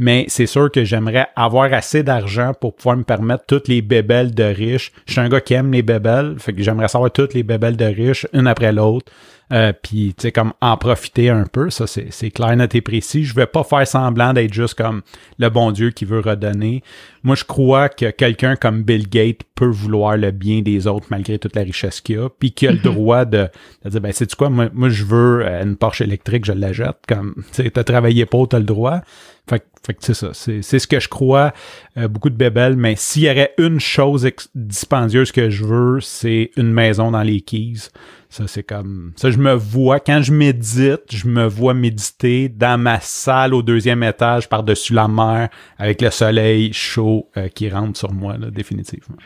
[0.00, 4.34] mais c'est sûr que j'aimerais avoir assez d'argent pour pouvoir me permettre toutes les bébelles
[4.34, 4.92] de riches.
[5.06, 8.26] Je suis un gars qui aime les bébelles, j'aimerais savoir toutes les bébelles de riches,
[8.32, 9.10] une après l'autre.
[9.52, 13.24] Euh, puis, tu sais, comme en profiter un peu, ça, c'est clair, net et précis.
[13.24, 15.02] Je vais pas faire semblant d'être juste comme
[15.38, 16.82] le bon Dieu qui veut redonner.
[17.22, 21.38] Moi, je crois que quelqu'un comme Bill Gates peut vouloir le bien des autres malgré
[21.38, 22.84] toute la richesse qu'il a, puis qu'il a le mhm.
[22.84, 23.48] droit de,
[23.84, 26.96] dire, ben, c'est quoi, moi, moi, je veux euh, une Porsche électrique, je la jette.
[27.06, 29.02] Comme, tu sais, t'as travaillé pour, t'as le droit.
[29.48, 31.52] Fait, que c'est ça, c'est ce que je crois,
[31.96, 36.52] euh, beaucoup de bébelles, mais s'il y aurait une chose dispendieuse que je veux, c'est
[36.56, 37.90] une maison dans les Keys.
[38.32, 39.12] Ça, c'est comme.
[39.16, 43.60] Ça, je me vois, quand je médite, je me vois méditer dans ma salle au
[43.60, 48.50] deuxième étage par-dessus la mer avec le soleil chaud euh, qui rentre sur moi, là,
[48.50, 49.16] définitivement.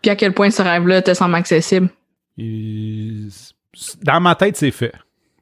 [0.00, 1.90] Puis à quel point ce rêve-là te semble accessible?
[2.38, 4.94] Dans ma tête, c'est fait.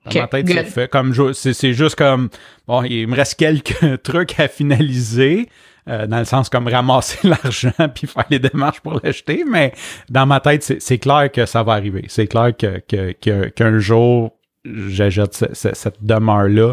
[0.05, 0.91] Dans ma tête, c'est fait.
[0.91, 2.29] Comme c'est juste comme
[2.67, 5.49] bon, il me reste quelques trucs à finaliser.
[5.89, 9.73] Euh, dans le sens comme ramasser l'argent puis faire les démarches pour l'acheter, mais
[10.09, 12.05] dans ma tête, c'est clair que ça va arriver.
[12.07, 14.31] C'est clair que, que, qu'un jour,
[14.65, 16.73] j'achète cette demeure-là.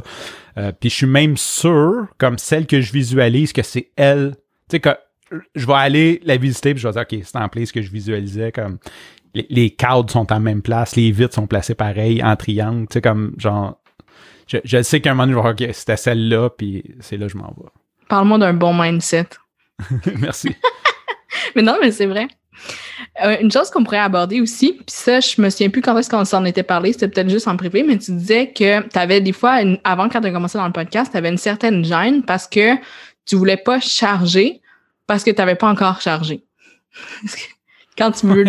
[0.57, 4.35] Euh, puis je suis même sûr, comme celle que je visualise, que c'est elle.
[4.69, 4.89] Tu sais, que
[5.55, 7.91] je vais aller la visiter puis je vais dire, OK, c'est en place que je
[7.91, 8.77] visualisais, comme
[9.33, 13.01] les, cadres sont en même place, les vitres sont placées pareil, en triangle, tu sais,
[13.01, 13.79] comme genre,
[14.47, 17.53] je, sais qu'un moment, je vais OK, c'était celle-là, puis c'est là que je m'en
[17.57, 17.69] vais.
[18.09, 19.29] Parle-moi d'un bon mindset.
[20.17, 20.53] Merci.
[21.55, 22.27] mais non, mais c'est vrai.
[23.23, 26.09] Euh, une chose qu'on pourrait aborder aussi, puis ça, je me souviens plus quand est-ce
[26.09, 29.21] qu'on s'en était parlé, c'était peut-être juste en privé, mais tu disais que tu avais
[29.21, 32.23] des fois, avant quand tu as commencé dans le podcast, tu avais une certaine gêne
[32.23, 32.75] parce que
[33.25, 34.61] tu voulais pas charger
[35.07, 36.43] parce que tu n'avais pas encore chargé.
[37.97, 38.45] quand tu veux.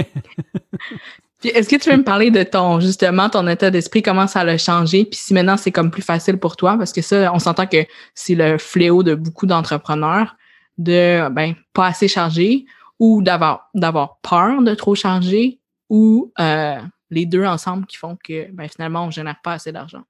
[1.43, 4.59] Est-ce que tu veux me parler de ton, justement, ton état d'esprit, comment ça l'a
[4.59, 7.67] changé, puis si maintenant c'est comme plus facile pour toi, parce que ça, on s'entend
[7.67, 10.37] que c'est le fléau de beaucoup d'entrepreneurs
[10.77, 12.65] de, ben, pas assez charger
[12.99, 16.79] ou d'avoir, d'avoir peur de trop charger ou euh,
[17.11, 20.03] les deux ensemble qui font que, ben, finalement, on génère pas assez d'argent.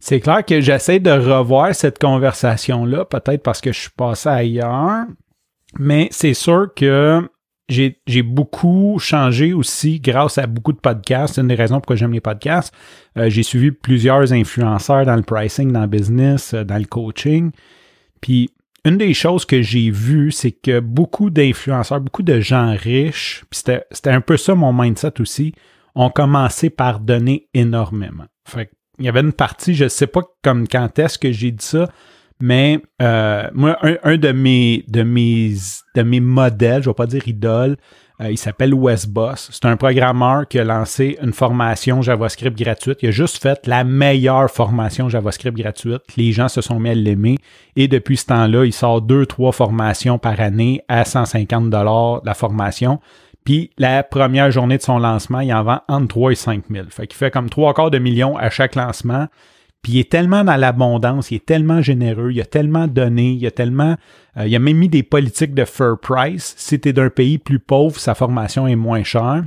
[0.00, 5.04] C'est clair que j'essaie de revoir cette conversation-là, peut-être parce que je suis passé ailleurs,
[5.78, 7.28] mais c'est sûr que
[7.68, 11.34] j'ai beaucoup changé aussi grâce à beaucoup de podcasts.
[11.34, 12.74] C'est une des raisons pourquoi j'aime les podcasts.
[13.16, 17.50] Euh, j'ai suivi plusieurs influenceurs dans le pricing, dans le business, euh, dans le coaching.
[18.20, 18.50] Puis
[18.84, 23.60] une des choses que j'ai vues, c'est que beaucoup d'influenceurs, beaucoup de gens riches, puis
[23.90, 25.54] c'était un peu ça mon mindset aussi,
[25.94, 28.24] ont commencé par donner énormément.
[28.46, 31.50] Fait il y avait une partie, je ne sais pas comme quand est-ce que j'ai
[31.50, 31.88] dit ça,
[32.42, 35.54] mais euh, moi, un, de, mes, de, mes,
[35.94, 37.76] de mes modèles, je ne vais pas dire idole,
[38.20, 39.48] euh, il s'appelle Wes Boss.
[39.52, 42.98] C'est un programmeur qui a lancé une formation JavaScript gratuite.
[43.02, 46.02] Il a juste fait la meilleure formation JavaScript gratuite.
[46.16, 47.38] Les gens se sont mis à l'aimer.
[47.76, 52.34] Et depuis ce temps-là, il sort deux, trois formations par année à 150 dollars la
[52.34, 52.98] formation.
[53.44, 56.86] Puis la première journée de son lancement, il en vend entre 3 et 5 000.
[56.90, 59.28] Fait qu'il fait comme trois quarts de million à chaque lancement.
[59.82, 63.46] Puis il est tellement dans l'abondance, il est tellement généreux, il a tellement donné, il
[63.46, 63.96] a tellement.
[64.36, 66.54] Euh, il a même mis des politiques de fair price.
[66.56, 69.44] Si tu es d'un pays plus pauvre, sa formation est moins chère.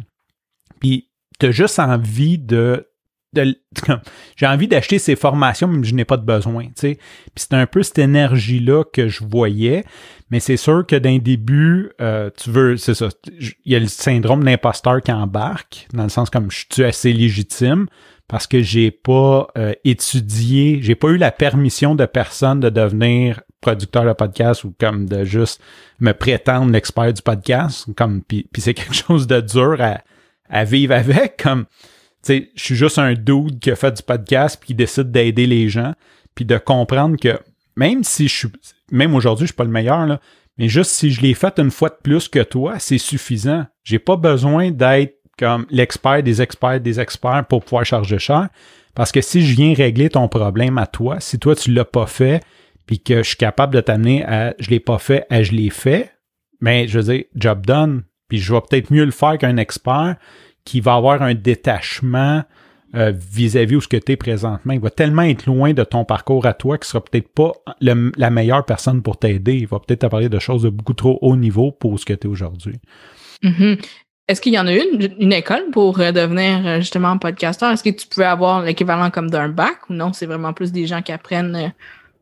[0.82, 2.86] Puis tu as juste envie de.
[4.38, 6.68] j'ai envie d'acheter ces formations, mais je n'ai pas de besoin.
[6.78, 6.98] Puis
[7.36, 9.84] c'est un peu cette énergie-là que je voyais.
[10.32, 13.88] Mais c'est sûr que d'un début, euh, tu veux, c'est ça, il y a le
[13.88, 17.88] syndrome d'imposteur qui embarque, dans le sens comme je suis assez légitime?
[18.28, 23.42] Parce que j'ai pas euh, étudié, j'ai pas eu la permission de personne de devenir
[23.62, 25.62] producteur de podcast ou comme de juste
[26.00, 27.88] me prétendre l'expert du podcast.
[27.96, 30.02] Comme puis, c'est quelque chose de dur à,
[30.50, 31.42] à vivre avec.
[31.42, 34.76] Comme tu sais, je suis juste un dude qui a fait du podcast puis qui
[34.76, 35.94] décide d'aider les gens,
[36.34, 37.40] puis de comprendre que
[37.76, 38.48] même si je suis,
[38.92, 40.20] même aujourd'hui je suis pas le meilleur là,
[40.58, 43.66] mais juste si je l'ai fait une fois de plus que toi, c'est suffisant.
[43.84, 48.50] J'ai pas besoin d'être comme l'expert des experts des experts pour pouvoir charger cher.
[48.94, 52.08] Parce que si je viens régler ton problème à toi, si toi tu l'as pas
[52.08, 52.42] fait,
[52.86, 55.70] puis que je suis capable de t'amener à je l'ai pas fait à je l'ai
[55.70, 56.12] fait,
[56.62, 58.04] mais je veux dire, job done.
[58.30, 60.16] Puis je vais peut-être mieux le faire qu'un expert
[60.64, 62.44] qui va avoir un détachement
[62.96, 64.74] euh, vis-à-vis où ce que tu es présentement.
[64.74, 68.30] Il va tellement être loin de ton parcours à toi qu'il sera peut-être pas la
[68.30, 69.56] meilleure personne pour t'aider.
[69.56, 72.14] Il va peut-être te parler de choses de beaucoup trop haut niveau pour ce que
[72.14, 72.80] tu es aujourd'hui.
[73.44, 73.86] Mm-hmm.
[74.28, 77.72] Est-ce qu'il y en a une, une école pour euh, devenir euh, justement podcasteur?
[77.72, 80.14] Est-ce que tu peux avoir l'équivalent comme d'un bac ou non?
[80.14, 81.74] C'est vraiment plus des gens qui apprennent,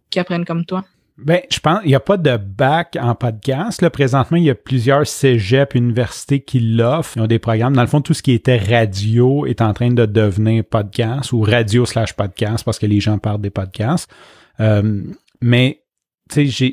[0.09, 0.83] qui apprennent comme toi?
[1.17, 3.81] Ben, je pense il n'y a pas de bac en podcast.
[3.81, 7.17] Là, présentement, il y a plusieurs cégeps, universités qui l'offrent.
[7.17, 7.75] Ils ont des programmes.
[7.75, 11.41] Dans le fond, tout ce qui était radio est en train de devenir podcast ou
[11.41, 14.11] radio slash podcast parce que les gens parlent des podcasts.
[14.59, 15.03] Euh,
[15.39, 15.82] mais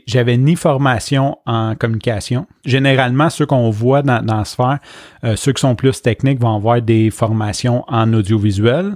[0.07, 2.47] j'avais ni formation en communication.
[2.65, 4.79] Généralement, ceux qu'on voit dans, dans la sphère,
[5.25, 8.95] euh, ceux qui sont plus techniques vont avoir des formations en audiovisuel.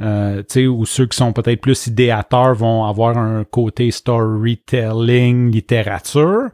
[0.00, 6.50] Euh, ou ceux qui sont peut-être plus idéateurs vont avoir un côté storytelling, littérature.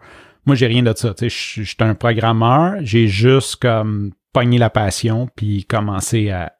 [0.46, 1.14] Moi, j'ai rien de ça.
[1.20, 6.52] Je suis un programmeur, j'ai juste comme pogné la passion puis commencé à,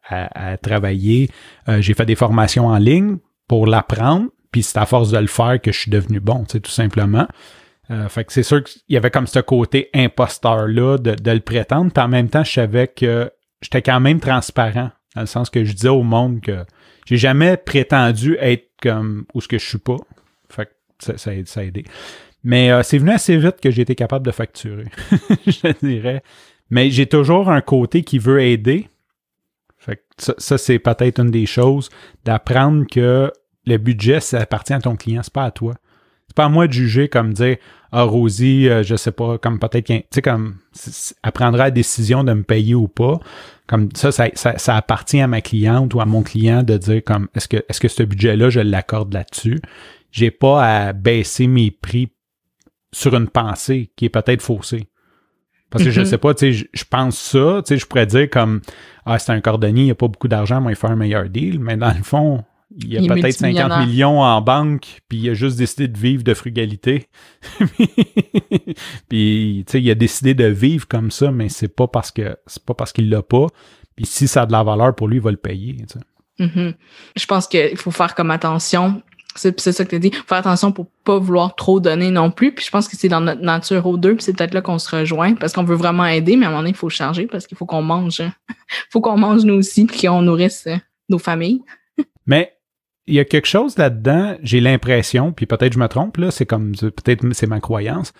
[0.63, 1.31] travailler.
[1.69, 5.27] Euh, j'ai fait des formations en ligne pour l'apprendre, puis c'est à force de le
[5.27, 7.27] faire que je suis devenu bon, tout simplement.
[7.91, 11.41] Euh, fait que c'est sûr qu'il y avait comme ce côté imposteur-là de, de, le
[11.41, 13.31] prétendre, puis en même temps, je savais que
[13.63, 16.65] j'étais quand même transparent dans le sens que je disais au monde que
[17.07, 19.97] j'ai jamais prétendu être comme où ce que je suis pas.
[20.49, 21.85] Fait que ça, ça, a aidé.
[22.45, 24.87] Mais euh, c'est venu assez vite que j'ai été capable de facturer,
[25.47, 26.23] je dirais.
[26.71, 28.89] Mais j'ai toujours un côté qui veut aider.
[29.79, 31.91] Fait que ça, ça c'est peut-être une des choses
[32.25, 33.33] d'apprendre que
[33.67, 35.75] le budget, ça appartient à ton client, c'est pas à toi.
[36.29, 37.57] C'est pas à moi de juger comme dire
[37.91, 40.59] Ah, Rosie, euh, je sais pas, comme peut-être tu sais, comme
[41.25, 43.19] elle prendra la décision de me payer ou pas.
[43.67, 47.29] Comme ça ça, ça, appartient à ma cliente ou à mon client de dire comme
[47.35, 49.61] est-ce que est-ce que ce budget-là, je l'accorde là-dessus?
[50.13, 52.11] J'ai pas à baisser mes prix
[52.93, 54.89] sur une pensée qui est peut-être faussée.
[55.71, 56.05] Parce que je mm-hmm.
[56.05, 58.61] sais pas, tu sais, je pense ça, tu sais, je pourrais dire comme
[59.05, 61.29] Ah, c'est un cordonnier, il n'y a pas beaucoup d'argent, moi, il fait un meilleur
[61.29, 61.59] deal.
[61.59, 62.45] Mais dans le fond,
[62.77, 66.23] il y a peut-être 50 millions en banque, puis il a juste décidé de vivre
[66.23, 67.09] de frugalité.
[69.09, 72.37] puis, tu sais, il a décidé de vivre comme ça, mais c'est pas parce que
[72.47, 73.47] c'est pas parce qu'il l'a pas.
[73.97, 75.77] Puis si ça a de la valeur pour lui, il va le payer.
[76.39, 76.75] Mm-hmm.
[77.17, 79.03] Je pense qu'il faut faire comme attention.
[79.37, 80.11] C'est ça que tu as dit.
[80.11, 82.55] Faire attention pour pas vouloir trop donner non plus.
[82.55, 84.15] Puis je pense que c'est dans notre nature aux deux.
[84.15, 86.53] Puis c'est peut-être là qu'on se rejoint parce qu'on veut vraiment aider, mais à un
[86.53, 88.21] moment donné, il faut charger parce qu'il faut qu'on mange.
[88.21, 88.33] Il
[88.91, 90.67] faut qu'on mange nous aussi puis qu'on nourrisse
[91.09, 91.63] nos familles.
[92.27, 92.55] mais
[93.11, 96.47] il y a quelque chose là-dedans, j'ai l'impression, puis peut-être je me trompe, là, c'est
[96.47, 98.13] comme, peut-être c'est ma croyance,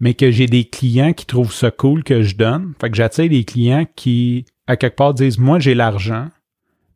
[0.00, 2.72] mais que j'ai des clients qui trouvent ça cool que je donne.
[2.80, 6.28] Fait que j'attire des clients qui, à quelque part, disent, moi, j'ai l'argent,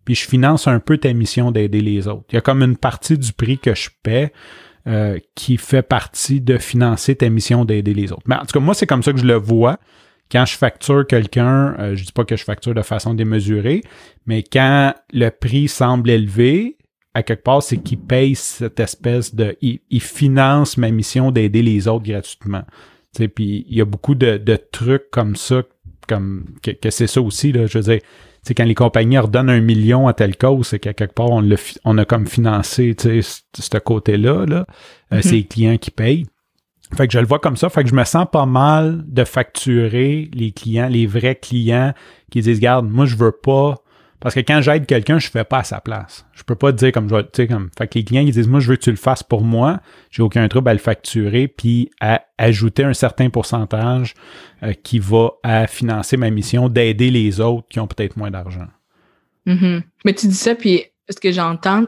[0.04, 2.24] puis je finance un peu ta mission d'aider les autres.
[2.30, 4.32] Il y a comme une partie du prix que je paie
[4.88, 8.24] euh, qui fait partie de financer ta mission d'aider les autres.
[8.26, 9.78] Mais en tout cas, moi, c'est comme ça que je le vois.
[10.30, 13.82] Quand je facture quelqu'un, euh, je dis pas que je facture de façon démesurée,
[14.24, 16.78] mais quand le prix semble élevé,
[17.14, 19.56] à quelque part, c'est qu'il paye cette espèce de.
[19.60, 22.62] Il, finance ma mission d'aider les autres gratuitement.
[23.14, 25.62] Puis il y a beaucoup de, de trucs comme ça,
[26.08, 27.52] comme que, c'est ça aussi.
[27.52, 28.00] Là, je veux dire,
[28.42, 31.48] c'est quand les compagnies redonnent un million à telle cause, c'est qu'à quelque part, on,
[31.50, 34.46] a, on a comme financé ce côté-là.
[34.46, 34.66] Là.
[35.12, 35.22] Euh, mm-hmm.
[35.22, 36.26] c'est les clients qui payent.
[36.96, 37.68] Fait que je le vois comme ça.
[37.68, 41.94] Fait que je me sens pas mal de facturer les clients, les vrais clients
[42.30, 43.81] qui disent, garde, moi, je veux pas
[44.22, 46.24] parce que quand j'aide quelqu'un, je fais pas à sa place.
[46.32, 47.70] Je peux pas dire comme je tu sais, comme.
[47.76, 49.80] Fait que les clients, ils disent, moi, je veux que tu le fasses pour moi.
[50.10, 54.14] J'ai aucun trouble à le facturer, puis à ajouter un certain pourcentage
[54.62, 58.68] euh, qui va à financer ma mission d'aider les autres qui ont peut-être moins d'argent.
[59.46, 59.82] Mm-hmm.
[60.04, 61.84] Mais tu dis ça, puis ce que j'entends,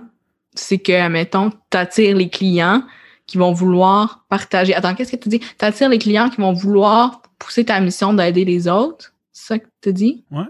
[0.54, 2.82] c'est que, mettons, tu attires les clients
[3.26, 4.74] qui vont vouloir partager.
[4.74, 5.38] Attends, qu'est-ce que tu dis?
[5.38, 9.12] Tu attires les clients qui vont vouloir pousser ta mission d'aider les autres?
[9.32, 10.24] C'est ça que tu dis?
[10.30, 10.44] Ouais.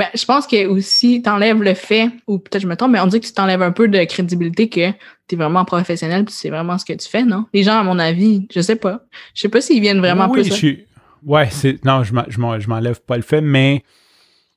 [0.00, 3.06] Ben, je pense que aussi, t'enlèves le fait, ou peut-être je me trompe, mais on
[3.06, 4.92] dit que tu t'enlèves un peu de crédibilité que
[5.28, 7.44] tu es vraiment professionnel puis c'est vraiment ce que tu fais, non?
[7.52, 9.02] Les gens, à mon avis, je sais pas.
[9.34, 10.48] Je sais pas s'ils viennent vraiment oui, plus.
[10.48, 10.86] Je suis...
[11.22, 11.84] Ouais, c'est.
[11.84, 13.84] Non, je m'enlève pas le fait, mais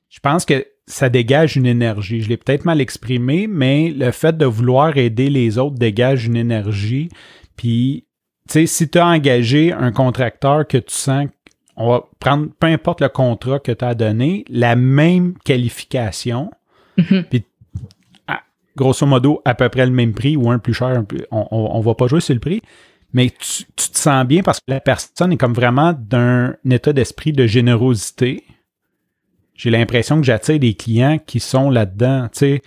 [0.08, 2.22] je pense que ça dégage une énergie.
[2.22, 6.36] Je l'ai peut-être mal exprimé, mais le fait de vouloir aider les autres dégage une
[6.36, 7.10] énergie.
[7.54, 8.06] Puis,
[8.48, 11.26] tu sais, si tu as engagé un contracteur que tu sens
[11.76, 16.50] on va prendre, peu importe le contrat que tu as donné, la même qualification,
[16.98, 17.24] mm-hmm.
[17.24, 17.44] puis
[18.76, 21.94] grosso modo à peu près le même prix ou un plus cher, on, ne va
[21.94, 22.62] pas jouer sur le prix,
[23.12, 27.32] mais tu, te sens bien parce que la personne est comme vraiment d'un état d'esprit
[27.32, 28.44] de générosité.
[29.54, 32.62] J'ai l'impression que j'attire des clients qui sont là-dedans, tu sais.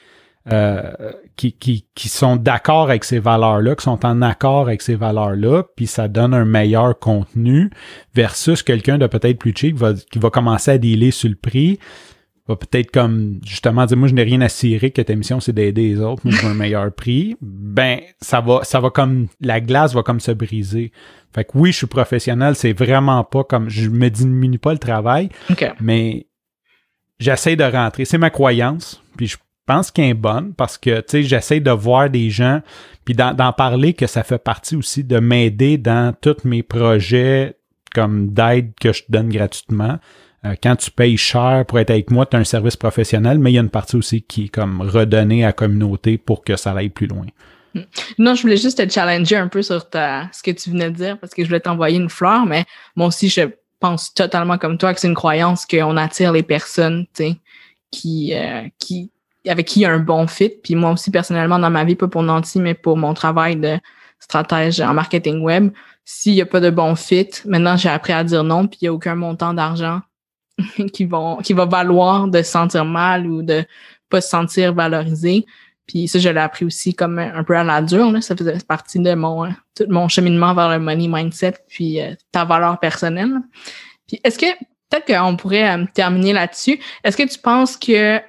[0.50, 4.95] Euh, qui, qui, qui, sont d'accord avec ces valeurs-là, qui sont en accord avec ces
[4.95, 7.70] valeurs-là, puis ça donne un meilleur contenu
[8.16, 11.80] versus quelqu'un de peut-être plus cheap va, qui va commencer à dealer sur le prix.
[12.48, 15.52] va peut-être comme justement dire moi je n'ai rien à cirer que ta mission c'est
[15.52, 19.28] d'aider les autres, moi je veux un meilleur prix, ben ça va ça va comme
[19.41, 20.93] la glace va comme se briser.
[21.36, 24.80] Fait que oui, je suis professionnel, c'est vraiment pas comme je me diminue pas le
[24.80, 25.28] travail,
[25.82, 26.28] mais
[27.20, 29.36] j'essaie de rentrer, c'est ma croyance, puis je
[29.68, 32.61] pense qu'elle est bonne parce que tu sais j'essaie de voir des gens
[33.05, 37.57] puis d'en parler que ça fait partie aussi de m'aider dans tous mes projets
[37.93, 39.99] comme d'aide que je donne gratuitement
[40.45, 43.51] euh, quand tu payes cher pour être avec moi, tu as un service professionnel, mais
[43.51, 46.55] il y a une partie aussi qui est comme redonnée à la communauté pour que
[46.55, 47.26] ça aille plus loin.
[47.74, 47.82] Hmm.
[48.18, 50.95] Non, je voulais juste te challenger un peu sur ta, ce que tu venais de
[50.95, 52.65] dire parce que je voulais t'envoyer une fleur, mais
[52.95, 53.41] moi aussi, je
[53.80, 57.38] pense totalement comme toi que c'est une croyance qu'on attire les personnes, tu sais,
[57.91, 59.11] qui, euh, qui,
[59.46, 60.50] avec qui il y a un bon fit.
[60.64, 63.78] Puis moi aussi, personnellement, dans ma vie, pas pour Nancy, mais pour mon travail de
[64.20, 65.72] stratège en marketing web,
[66.04, 68.86] s'il n'y a pas de bon fit, maintenant j'ai appris à dire non, puis il
[68.86, 70.02] n'y a aucun montant d'argent
[70.94, 71.10] qui
[71.44, 73.66] qui va valoir de se sentir mal ou de
[74.10, 75.46] pas se sentir valorisé.
[75.86, 78.12] Puis ça, je l'ai appris aussi comme un peu à la dure.
[78.12, 78.22] Là.
[78.22, 82.14] Ça faisait partie de mon euh, tout mon cheminement vers le money mindset, puis euh,
[82.32, 83.40] ta valeur personnelle.
[84.08, 84.46] Puis est-ce que
[84.90, 86.80] peut-être qu'on pourrait euh, terminer là-dessus.
[87.04, 88.20] Est-ce que tu penses que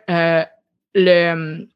[0.95, 1.66] le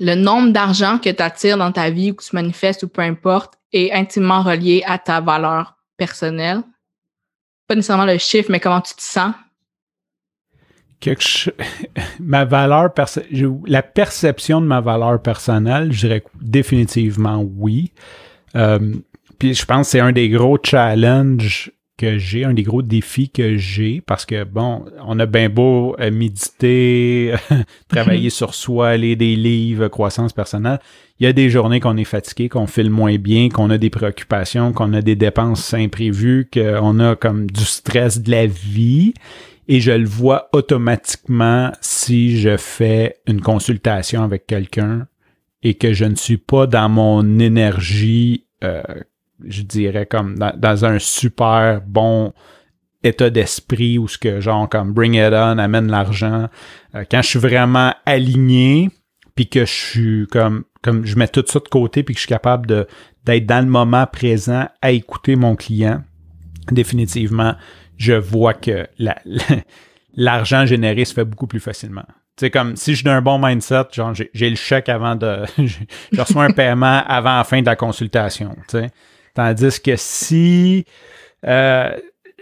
[0.00, 3.02] le nombre d'argent que tu attires dans ta vie ou que tu manifestes ou peu
[3.02, 6.62] importe est intimement relié à ta valeur personnelle?
[7.68, 9.34] Pas nécessairement le chiffre, mais comment tu te sens
[12.20, 12.94] ma valeur
[13.66, 17.92] la perception de ma valeur personnelle, je dirais définitivement oui.
[18.56, 18.94] Euh,
[19.38, 23.30] puis je pense que c'est un des gros challenges que j'ai, un des gros défis
[23.30, 27.34] que j'ai, parce que bon, on a bien beau euh, méditer,
[27.88, 30.80] travailler sur soi, lire des livres, croissance personnelle.
[31.20, 33.90] Il y a des journées qu'on est fatigué, qu'on file moins bien, qu'on a des
[33.90, 39.14] préoccupations, qu'on a des dépenses imprévues, qu'on a comme du stress de la vie
[39.68, 45.06] et je le vois automatiquement si je fais une consultation avec quelqu'un
[45.62, 48.82] et que je ne suis pas dans mon énergie, euh,
[49.46, 52.32] je dirais comme dans, un super bon
[53.02, 56.48] état d'esprit ou ce que genre comme bring it on, amène l'argent.
[56.94, 58.90] Euh, quand je suis vraiment aligné,
[59.34, 62.26] puis que je suis comme comme je mets tout ça de côté puis que je
[62.26, 62.86] suis capable de
[63.24, 66.02] d'être dans le moment présent à écouter mon client,
[66.70, 67.54] définitivement,
[67.96, 68.86] je vois que
[70.14, 72.04] l'argent généré se fait beaucoup plus facilement.
[72.36, 75.44] C'est comme si je un bon mindset, genre j'ai le chèque avant de.
[75.58, 78.56] je reçois un paiement avant la fin de la consultation.
[79.34, 80.84] Tandis que si
[81.46, 81.96] euh,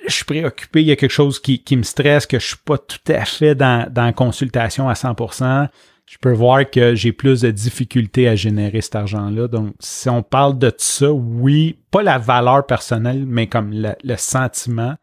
[0.07, 2.57] je suis préoccupé, il y a quelque chose qui, qui me stresse, que je suis
[2.64, 5.68] pas tout à fait dans, dans la consultation à 100%,
[6.07, 9.49] je peux voir que j'ai plus de difficultés à générer cet argent-là.
[9.49, 14.97] Donc, si on parle de ça, oui, pas la valeur personnelle, mais comme le sentiment,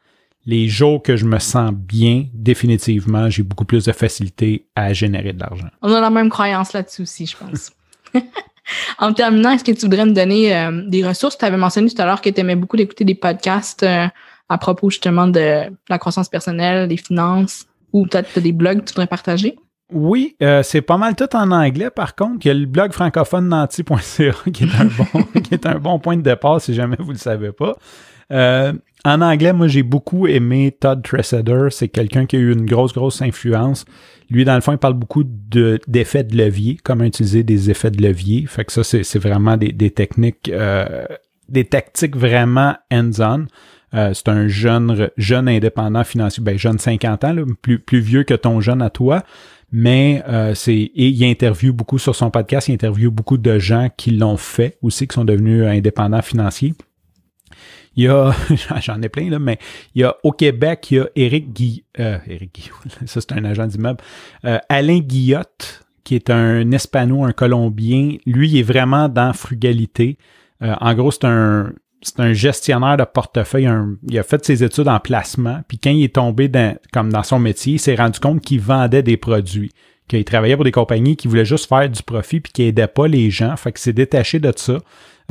[0.46, 5.34] les jours que je me sens bien, définitivement, j'ai beaucoup plus de facilité à générer
[5.34, 5.70] de l'argent.
[5.82, 7.72] On a la même croyance là-dessus aussi, je pense.
[9.00, 11.38] en terminant, est-ce que tu voudrais me donner euh, des ressources?
[11.38, 14.08] Tu avais mentionné tout à l'heure que tu aimais beaucoup d'écouter des podcasts euh,
[14.50, 18.94] à propos justement de la croissance personnelle, des finances, ou peut-être des blogs que tu
[18.94, 19.58] voudrais partager?
[19.92, 21.90] Oui, euh, c'est pas mal tout en anglais.
[21.90, 25.66] Par contre, il y a le blog francophone nanti.ca qui est un bon, qui est
[25.66, 27.76] un bon point de départ si jamais vous ne le savez pas.
[29.06, 31.68] En anglais, moi, j'ai beaucoup aimé Todd Treseder.
[31.70, 33.86] C'est quelqu'un qui a eu une grosse, grosse influence.
[34.30, 38.02] Lui, dans le fond, il parle beaucoup d'effets de, levier, comment utiliser des effets de
[38.02, 38.46] levier.
[38.48, 41.06] Fait que ça, c'est vraiment des, techniques, euh,
[41.48, 43.46] des tactiques vraiment hands-on.
[43.96, 48.36] Euh, c'est un jeune, jeune indépendant financier, ben jeune 50 ans, plus, plus vieux que
[48.36, 49.24] ton jeune à toi.
[49.72, 53.90] Mais euh, c'est et il interviewe beaucoup sur son podcast, il interviewe beaucoup de gens
[53.96, 56.74] qui l'ont fait aussi, qui sont devenus indépendants financiers.
[58.00, 58.34] Il y a,
[58.80, 59.60] j'en ai plein, là, mais
[59.94, 62.72] il y a au Québec, il y a Éric Guy, euh, Éric
[63.06, 64.00] ça c'est un agent d'immeuble,
[64.46, 68.16] euh, Alain Guillotte, qui est un Hispano, un Colombien.
[68.26, 70.18] Lui, il est vraiment dans frugalité.
[70.62, 73.68] Euh, en gros, c'est un, c'est un gestionnaire de portefeuille.
[74.08, 75.60] il a fait ses études en placement.
[75.68, 78.62] Puis quand il est tombé dans, comme dans son métier, il s'est rendu compte qu'il
[78.62, 79.74] vendait des produits.
[80.10, 83.08] Qu'il travaillait pour des compagnies qui voulaient juste faire du profit puis qui n'aidaient pas
[83.08, 83.56] les gens.
[83.56, 84.80] Fait qu'il s'est détaché de ça.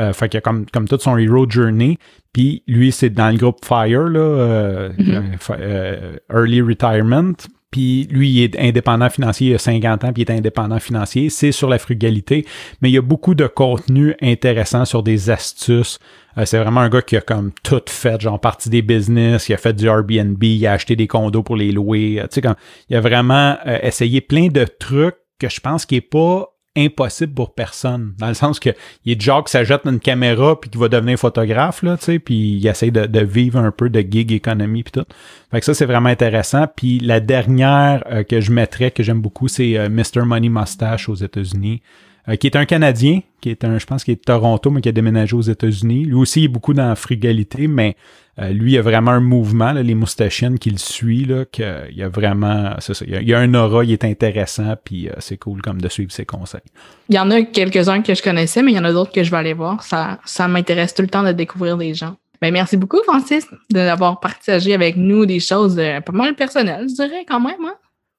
[0.01, 1.99] Euh, fait qu'il a comme, comme tout son hero journey.
[2.33, 5.57] Puis lui, c'est dans le groupe FIRE, là, euh, mm-hmm.
[5.59, 7.35] euh, Early Retirement.
[7.71, 11.29] Puis lui, il est indépendant financier, il a 50 ans, puis il est indépendant financier.
[11.29, 12.47] C'est sur la frugalité,
[12.81, 15.99] mais il y a beaucoup de contenu intéressant sur des astuces.
[16.45, 19.59] c'est vraiment un gars qui a comme tout fait, genre partie des business, il a
[19.59, 22.21] fait du Airbnb, il a acheté des condos pour les louer.
[22.23, 22.57] tu sais, comme,
[22.89, 27.55] il a vraiment essayé plein de trucs que je pense qu'il n'est pas impossible pour
[27.55, 28.15] personne.
[28.19, 28.71] Dans le sens que
[29.05, 32.19] il est de qui s'achète une caméra puis qui va devenir photographe, là, tu sais,
[32.19, 35.07] puis il essaie de, vivre un peu de gig économie puis tout.
[35.51, 36.67] Fait que ça, c'est vraiment intéressant.
[36.75, 40.25] Puis la dernière euh, que je mettrais, que j'aime beaucoup, c'est euh, Mr.
[40.25, 41.83] Money Mustache aux États-Unis.
[42.29, 44.81] Euh, qui est un Canadien, qui est un, je pense qu'il est de Toronto, mais
[44.81, 46.05] qui a déménagé aux États-Unis.
[46.05, 47.97] Lui aussi, il est beaucoup dans la frugalité, mais
[48.39, 51.95] euh, lui, il a vraiment un mouvement, là, les moustachiennes qui le suit, là, qu'il
[51.95, 55.13] y a vraiment, c'est ça, il y a, un aura, il est intéressant, puis euh,
[55.19, 56.61] c'est cool comme de suivre ses conseils.
[57.09, 59.23] Il y en a quelques-uns que je connaissais, mais il y en a d'autres que
[59.23, 59.83] je vais aller voir.
[59.83, 62.17] Ça, ça m'intéresse tout le temps de découvrir des gens.
[62.41, 67.25] Ben, merci beaucoup, Francis, d'avoir partagé avec nous des choses pas mal personnelles, je dirais,
[67.27, 67.65] quand même.
[67.65, 67.75] Hein?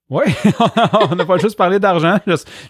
[0.10, 0.24] Oui,
[1.12, 2.18] on n'a pas juste parlé d'argent.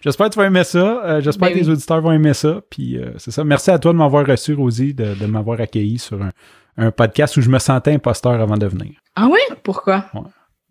[0.02, 1.02] J'espère que tu vas aimer ça.
[1.06, 2.62] Euh, j'espère ben que les auditeurs vont aimer ça.
[2.70, 3.46] Puis euh, c'est ça.
[3.46, 7.50] Merci à toi de m'avoir reçu, Rosie, de, m'avoir accueilli sur un, podcast où je
[7.50, 8.92] me sentais imposteur avant de venir.
[9.16, 9.40] Ah oui?
[9.64, 10.06] Pourquoi?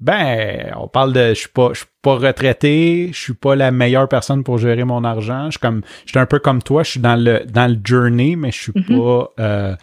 [0.01, 3.71] Ben, on parle de je suis pas je suis pas retraité, je suis pas la
[3.71, 5.47] meilleure personne pour gérer mon argent.
[5.47, 7.79] Je suis comme je suis un peu comme toi, je suis dans le dans le
[7.83, 8.97] journey, mais je suis mm-hmm.
[8.97, 9.77] pas euh,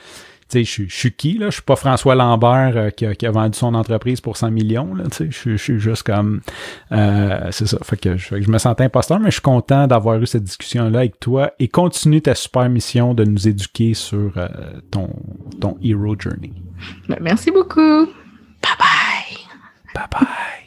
[0.53, 1.47] je suis qui, là?
[1.47, 5.05] Je suis pas François Lambert euh, qui, a, vendu son entreprise pour 100 millions, là,
[5.05, 5.29] tu sais.
[5.31, 6.41] Je suis juste comme...
[6.91, 7.77] Euh, c'est ça.
[7.83, 11.19] Fait que, je me sentais imposteur, mais je suis content d'avoir eu cette discussion-là avec
[11.19, 14.47] toi et continue ta super mission de nous éduquer sur euh,
[14.91, 15.09] ton,
[15.59, 16.53] ton Hero Journey.
[17.09, 18.05] Ben, merci beaucoup.
[18.61, 19.37] Bye bye.
[19.93, 20.64] Bye bye.